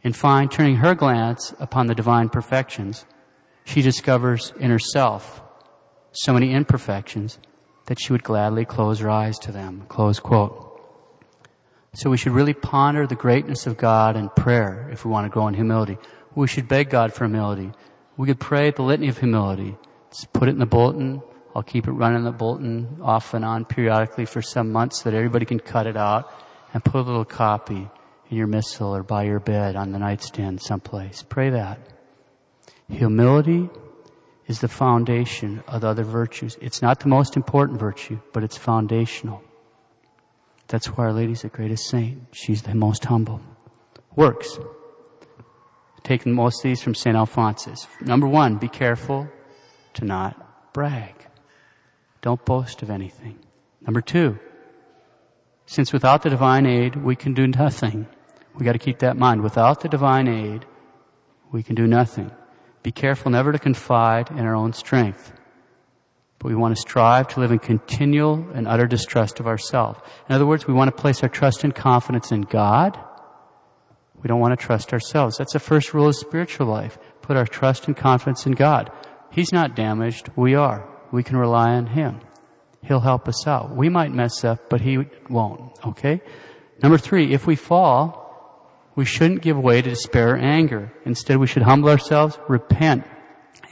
In 0.02 0.12
fine, 0.12 0.48
turning 0.48 0.76
her 0.76 0.94
glance 0.94 1.54
upon 1.60 1.86
the 1.86 1.94
divine 1.94 2.28
perfections, 2.28 3.06
she 3.64 3.80
discovers 3.80 4.52
in 4.58 4.70
herself 4.70 5.42
so 6.12 6.32
many 6.32 6.52
imperfections 6.52 7.38
that 7.86 8.00
she 8.00 8.12
would 8.12 8.22
gladly 8.22 8.64
close 8.64 8.98
her 9.00 9.10
eyes 9.10 9.38
to 9.40 9.52
them. 9.52 9.84
Close 9.88 10.18
quote. 10.18 10.60
So 11.94 12.10
we 12.10 12.16
should 12.16 12.32
really 12.32 12.54
ponder 12.54 13.06
the 13.06 13.14
greatness 13.14 13.66
of 13.66 13.76
God 13.76 14.16
in 14.16 14.28
prayer 14.30 14.88
if 14.90 15.04
we 15.04 15.10
want 15.10 15.26
to 15.26 15.30
grow 15.30 15.46
in 15.46 15.54
humility. 15.54 15.96
We 16.34 16.48
should 16.48 16.68
beg 16.68 16.90
God 16.90 17.12
for 17.12 17.24
humility. 17.24 17.70
We 18.16 18.26
could 18.26 18.40
pray 18.40 18.70
the 18.70 18.82
litany 18.82 19.08
of 19.08 19.18
humility. 19.18 19.76
Just 20.10 20.32
put 20.32 20.48
it 20.48 20.52
in 20.52 20.58
the 20.58 20.66
bulletin. 20.66 21.22
I'll 21.54 21.62
keep 21.62 21.86
it 21.86 21.92
running 21.92 22.18
in 22.18 22.24
the 22.24 22.32
bulletin 22.32 22.98
off 23.00 23.32
and 23.32 23.44
on 23.44 23.64
periodically 23.64 24.24
for 24.24 24.42
some 24.42 24.72
months 24.72 25.02
so 25.02 25.10
that 25.10 25.16
everybody 25.16 25.46
can 25.46 25.60
cut 25.60 25.86
it 25.86 25.96
out 25.96 26.32
and 26.72 26.84
put 26.84 27.00
a 27.00 27.02
little 27.02 27.24
copy 27.24 27.88
in 28.28 28.36
your 28.36 28.48
missal 28.48 28.94
or 28.94 29.02
by 29.02 29.22
your 29.24 29.38
bed 29.38 29.76
on 29.76 29.92
the 29.92 29.98
nightstand 29.98 30.60
someplace. 30.60 31.22
Pray 31.22 31.50
that. 31.50 31.78
Humility 32.88 33.70
is 34.46 34.60
the 34.60 34.68
foundation 34.68 35.62
of 35.68 35.82
the 35.82 35.88
other 35.88 36.04
virtues. 36.04 36.58
It's 36.60 36.82
not 36.82 37.00
the 37.00 37.08
most 37.08 37.36
important 37.36 37.78
virtue, 37.78 38.18
but 38.32 38.42
it's 38.42 38.58
foundational. 38.58 39.42
That's 40.66 40.86
why 40.88 41.04
Our 41.04 41.12
Lady's 41.12 41.42
the 41.42 41.48
greatest 41.48 41.86
saint. 41.88 42.22
She's 42.32 42.62
the 42.62 42.74
most 42.74 43.04
humble. 43.04 43.40
Works. 44.16 44.58
Taking 46.02 46.32
most 46.32 46.58
of 46.58 46.62
these 46.64 46.82
from 46.82 46.94
St. 46.94 47.16
Alphonsus. 47.16 47.86
Number 48.00 48.26
one, 48.26 48.56
be 48.56 48.68
careful 48.68 49.28
to 49.94 50.04
not 50.04 50.72
brag. 50.72 51.14
Don't 52.24 52.42
boast 52.46 52.80
of 52.80 52.88
anything. 52.88 53.38
Number 53.82 54.00
two, 54.00 54.38
since 55.66 55.92
without 55.92 56.22
the 56.22 56.30
divine 56.30 56.64
aid, 56.64 56.96
we 56.96 57.16
can 57.16 57.34
do 57.34 57.46
nothing. 57.46 58.06
We 58.54 58.64
gotta 58.64 58.78
keep 58.78 59.00
that 59.00 59.12
in 59.12 59.18
mind. 59.18 59.42
Without 59.42 59.80
the 59.82 59.90
divine 59.90 60.26
aid, 60.26 60.64
we 61.52 61.62
can 61.62 61.74
do 61.74 61.86
nothing. 61.86 62.30
Be 62.82 62.92
careful 62.92 63.30
never 63.30 63.52
to 63.52 63.58
confide 63.58 64.30
in 64.30 64.38
our 64.38 64.54
own 64.54 64.72
strength. 64.72 65.34
But 66.38 66.48
we 66.48 66.54
want 66.54 66.74
to 66.74 66.80
strive 66.80 67.28
to 67.28 67.40
live 67.40 67.52
in 67.52 67.58
continual 67.58 68.48
and 68.54 68.66
utter 68.66 68.86
distrust 68.86 69.38
of 69.38 69.46
ourselves. 69.46 70.00
In 70.26 70.34
other 70.34 70.46
words, 70.46 70.66
we 70.66 70.72
want 70.72 70.88
to 70.88 71.02
place 71.02 71.22
our 71.22 71.28
trust 71.28 71.62
and 71.62 71.74
confidence 71.74 72.32
in 72.32 72.40
God. 72.40 72.98
We 74.22 74.28
don't 74.28 74.40
want 74.40 74.58
to 74.58 74.66
trust 74.66 74.94
ourselves. 74.94 75.36
That's 75.36 75.52
the 75.52 75.60
first 75.60 75.92
rule 75.92 76.08
of 76.08 76.16
spiritual 76.16 76.68
life. 76.68 76.96
Put 77.20 77.36
our 77.36 77.46
trust 77.46 77.86
and 77.86 77.94
confidence 77.94 78.46
in 78.46 78.52
God. 78.52 78.90
He's 79.30 79.52
not 79.52 79.76
damaged. 79.76 80.30
We 80.36 80.54
are. 80.54 80.88
We 81.14 81.22
can 81.22 81.36
rely 81.36 81.74
on 81.74 81.86
Him. 81.86 82.20
He'll 82.82 82.98
help 82.98 83.28
us 83.28 83.46
out. 83.46 83.74
We 83.74 83.88
might 83.88 84.12
mess 84.12 84.44
up, 84.44 84.68
but 84.68 84.80
He 84.80 84.98
won't. 85.30 85.78
Okay? 85.86 86.20
Number 86.82 86.98
three, 86.98 87.32
if 87.32 87.46
we 87.46 87.54
fall, 87.54 88.20
we 88.96 89.04
shouldn't 89.04 89.40
give 89.40 89.56
way 89.56 89.80
to 89.80 89.90
despair 89.90 90.34
or 90.34 90.36
anger. 90.36 90.92
Instead, 91.04 91.36
we 91.36 91.46
should 91.46 91.62
humble 91.62 91.88
ourselves, 91.88 92.36
repent, 92.48 93.04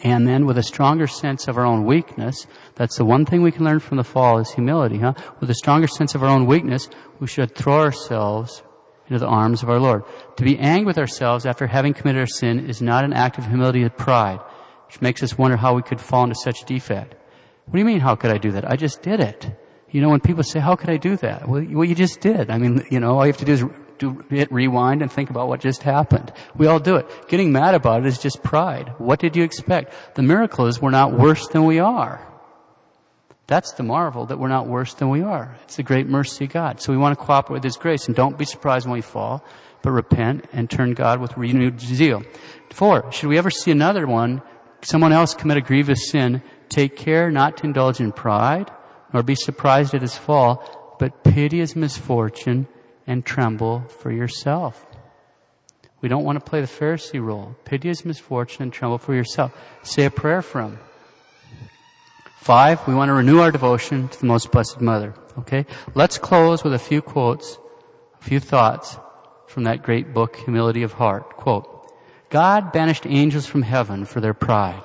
and 0.05 0.25
then 0.25 0.47
with 0.47 0.57
a 0.57 0.63
stronger 0.63 1.09
sense 1.09 1.49
of 1.49 1.59
our 1.59 1.67
own 1.67 1.85
weakness, 1.85 2.47
that's 2.77 2.97
the 2.97 3.05
one 3.05 3.27
thing 3.27 3.43
we 3.43 3.51
can 3.51 3.65
learn 3.65 3.81
from 3.81 3.97
the 3.97 4.05
fall 4.05 4.39
is 4.39 4.51
humility, 4.53 4.99
huh? 4.99 5.15
With 5.41 5.51
a 5.51 5.55
stronger 5.55 5.89
sense 5.89 6.15
of 6.15 6.23
our 6.23 6.29
own 6.29 6.47
weakness, 6.47 6.89
we 7.19 7.27
should 7.27 7.57
throw 7.57 7.81
ourselves 7.81 8.63
into 9.09 9.19
the 9.19 9.27
arms 9.27 9.65
of 9.65 9.69
our 9.69 9.81
Lord. 9.81 10.05
To 10.37 10.45
be 10.45 10.59
angry 10.61 10.87
with 10.87 10.99
ourselves 10.99 11.45
after 11.45 11.67
having 11.67 11.93
committed 11.93 12.21
our 12.21 12.27
sin 12.29 12.71
is 12.71 12.81
not 12.81 13.05
an 13.05 13.13
act 13.13 13.37
of 13.39 13.47
humility 13.47 13.83
and 13.83 13.97
pride, 13.97 14.39
which 14.87 15.03
makes 15.03 15.25
us 15.25 15.37
wonder 15.37 15.57
how 15.57 15.75
we 15.75 15.83
could 15.83 16.01
fall 16.01 16.23
into 16.23 16.37
such 16.37 16.65
defect. 16.65 17.17
What 17.65 17.73
do 17.75 17.79
you 17.79 17.85
mean, 17.85 18.01
how 18.01 18.17
could 18.17 18.31
I 18.31 18.39
do 18.39 18.53
that? 18.53 18.71
I 18.71 18.77
just 18.77 19.03
did 19.03 19.21
it. 19.21 19.51
You 19.91 20.01
know, 20.01 20.09
when 20.09 20.21
people 20.21 20.43
say, 20.43 20.59
how 20.59 20.75
could 20.75 20.91
I 20.91 20.97
do 20.97 21.17
that? 21.17 21.49
Well, 21.49 21.63
you 21.63 21.95
just 21.95 22.21
did. 22.21 22.51
I 22.51 22.59
mean, 22.59 22.87
you 22.91 22.99
know, 22.99 23.19
all 23.19 23.27
you 23.27 23.33
have 23.33 23.39
to 23.39 23.45
do 23.45 23.53
is 23.53 23.65
do 23.99 24.25
hit 24.31 24.51
rewind 24.51 25.03
and 25.03 25.13
think 25.13 25.31
about 25.31 25.49
what 25.49 25.61
just 25.61 25.83
happened. 25.83 26.33
We 26.57 26.67
all 26.67 26.81
do 26.81 26.97
it. 26.97 27.29
Getting 27.29 27.53
mad 27.53 27.75
about 27.75 28.01
it 28.01 28.07
is 28.07 28.19
just 28.19 28.43
pride. 28.43 28.93
What 28.99 29.21
did 29.21 29.37
you 29.37 29.45
expect? 29.45 29.95
The 30.17 30.23
miracle 30.23 30.67
is 30.67 30.81
we're 30.81 30.91
not 30.91 31.13
worse 31.13 31.47
than 31.49 31.65
we 31.65 31.79
are. 31.79 32.27
That's 33.47 33.73
the 33.73 33.83
marvel 33.83 34.27
that 34.27 34.39
we're 34.39 34.49
not 34.49 34.67
worse 34.67 34.95
than 34.95 35.11
we 35.11 35.23
are. 35.23 35.57
It's 35.65 35.77
the 35.77 35.83
great 35.83 36.07
mercy 36.07 36.47
of 36.47 36.53
God. 36.53 36.81
So 36.81 36.93
we 36.93 36.99
want 36.99 37.19
to 37.19 37.25
cooperate 37.25 37.57
with 37.57 37.65
His 37.65 37.77
grace 37.77 38.07
and 38.07 38.17
don't 38.17 38.39
be 38.39 38.45
surprised 38.45 38.87
when 38.87 38.95
we 38.95 39.03
fall, 39.03 39.45
but 39.83 39.91
repent 39.91 40.47
and 40.53 40.71
turn 40.71 40.95
God 40.95 41.21
with 41.21 41.37
renewed 41.37 41.81
zeal. 41.81 42.23
Four, 42.71 43.13
should 43.13 43.29
we 43.29 43.39
ever 43.39 43.51
see 43.51 43.71
another 43.71 44.07
one, 44.07 44.43
someone 44.81 45.13
else 45.13 45.35
commit 45.35 45.59
a 45.59 45.61
grievous 45.61 46.09
sin, 46.09 46.43
take 46.73 46.97
care 46.97 47.31
not 47.31 47.59
to 47.59 47.65
indulge 47.65 48.01
in 48.01 48.13
pride, 48.13 48.71
nor 49.13 49.23
be 49.23 49.35
surprised 49.35 49.95
at 49.95 50.03
his 50.03 50.17
fall, 50.17 50.97
but 50.99 51.23
pity 51.23 51.59
his 51.59 51.77
misfortune 51.77 52.67
and 53.07 53.25
tremble 53.25 53.85
for 53.89 54.11
yourself. 54.11 54.87
We 56.01 56.09
don't 56.09 56.25
want 56.25 56.45
to 56.45 56.51
play 56.51 56.61
the 56.61 56.67
Pharisee 56.67 57.23
role. 57.23 57.55
Pity 57.65 57.89
his 57.89 58.05
misfortune 58.05 58.65
and 58.65 58.73
tremble 58.73 58.99
for 58.99 59.15
yourself. 59.15 59.53
Say 59.83 60.05
a 60.05 60.11
prayer 60.11 60.43
for 60.43 60.63
him. 60.63 60.79
Five, 62.41 62.87
we 62.89 62.95
want 62.95 63.09
to 63.09 63.13
renew 63.13 63.39
our 63.39 63.53
devotion 63.53 64.09
to 64.09 64.19
the 64.19 64.27
Most 64.27 64.51
Blessed 64.51 64.81
Mother. 64.81 65.15
Okay? 65.39 65.65
Let's 65.95 66.19
close 66.19 66.65
with 66.65 66.75
a 66.75 66.79
few 66.79 67.01
quotes, 67.01 67.57
a 68.21 68.25
few 68.25 68.41
thoughts 68.41 68.99
from 69.47 69.65
that 69.65 69.85
great 69.85 70.13
book, 70.13 70.37
Humility 70.37 70.83
of 70.83 70.93
Heart. 70.93 71.37
Quote, 71.37 71.69
God 72.31 72.73
banished 72.73 73.07
angels 73.07 73.47
from 73.47 73.63
heaven 73.63 74.05
for 74.05 74.21
their 74.21 74.35
pride. 74.35 74.83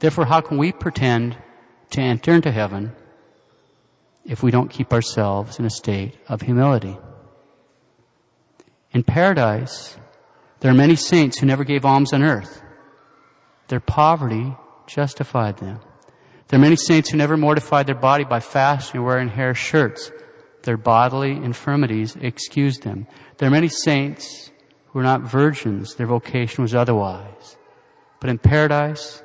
Therefore, 0.00 0.24
how 0.24 0.40
can 0.40 0.56
we 0.56 0.72
pretend 0.72 1.36
to 1.90 2.00
enter 2.00 2.32
into 2.32 2.50
heaven 2.50 2.92
if 4.24 4.42
we 4.42 4.50
don't 4.50 4.70
keep 4.70 4.92
ourselves 4.92 5.58
in 5.58 5.66
a 5.66 5.70
state 5.70 6.18
of 6.26 6.40
humility? 6.40 6.96
In 8.92 9.04
paradise, 9.04 9.96
there 10.60 10.70
are 10.70 10.74
many 10.74 10.96
saints 10.96 11.38
who 11.38 11.46
never 11.46 11.64
gave 11.64 11.84
alms 11.84 12.12
on 12.12 12.22
earth. 12.22 12.62
Their 13.68 13.80
poverty 13.80 14.56
justified 14.86 15.58
them. 15.58 15.80
There 16.48 16.58
are 16.58 16.60
many 16.60 16.76
saints 16.76 17.10
who 17.10 17.16
never 17.16 17.36
mortified 17.36 17.86
their 17.86 17.94
body 17.94 18.24
by 18.24 18.40
fasting 18.40 19.00
or 19.00 19.04
wearing 19.04 19.28
hair 19.28 19.54
shirts. 19.54 20.10
Their 20.62 20.76
bodily 20.76 21.32
infirmities 21.32 22.16
excused 22.16 22.82
them. 22.82 23.06
There 23.36 23.48
are 23.48 23.52
many 23.52 23.68
saints 23.68 24.50
who 24.88 24.98
were 24.98 25.04
not 25.04 25.20
virgins. 25.20 25.94
Their 25.94 26.08
vocation 26.08 26.62
was 26.62 26.74
otherwise. 26.74 27.56
But 28.18 28.30
in 28.30 28.38
paradise, 28.38 29.22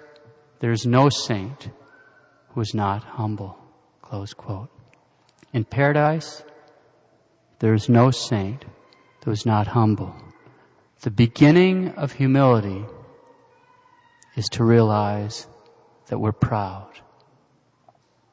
there 0.65 0.71
is 0.71 0.87
no 0.87 1.09
saint 1.09 1.69
who 2.49 2.59
is 2.59 2.73
not 2.73 3.03
humble. 3.03 3.55
Close 4.01 4.33
quote. 4.33 4.71
In 5.53 5.63
paradise, 5.63 6.43
there 7.59 7.75
is 7.75 7.87
no 7.87 8.09
saint 8.09 8.65
who 9.23 9.29
is 9.29 9.45
not 9.45 9.67
humble. 9.67 10.15
The 11.01 11.11
beginning 11.11 11.89
of 11.89 12.13
humility 12.13 12.83
is 14.35 14.49
to 14.53 14.63
realize 14.63 15.45
that 16.07 16.17
we're 16.17 16.31
proud. 16.31 16.99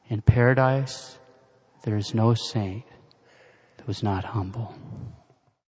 In 0.09 0.23
paradise, 0.23 1.19
there 1.85 1.99
is 1.99 2.15
no 2.15 2.33
saint 2.33 2.87
who 3.85 3.91
is 3.91 4.03
not 4.03 4.25
humble. 4.25 4.75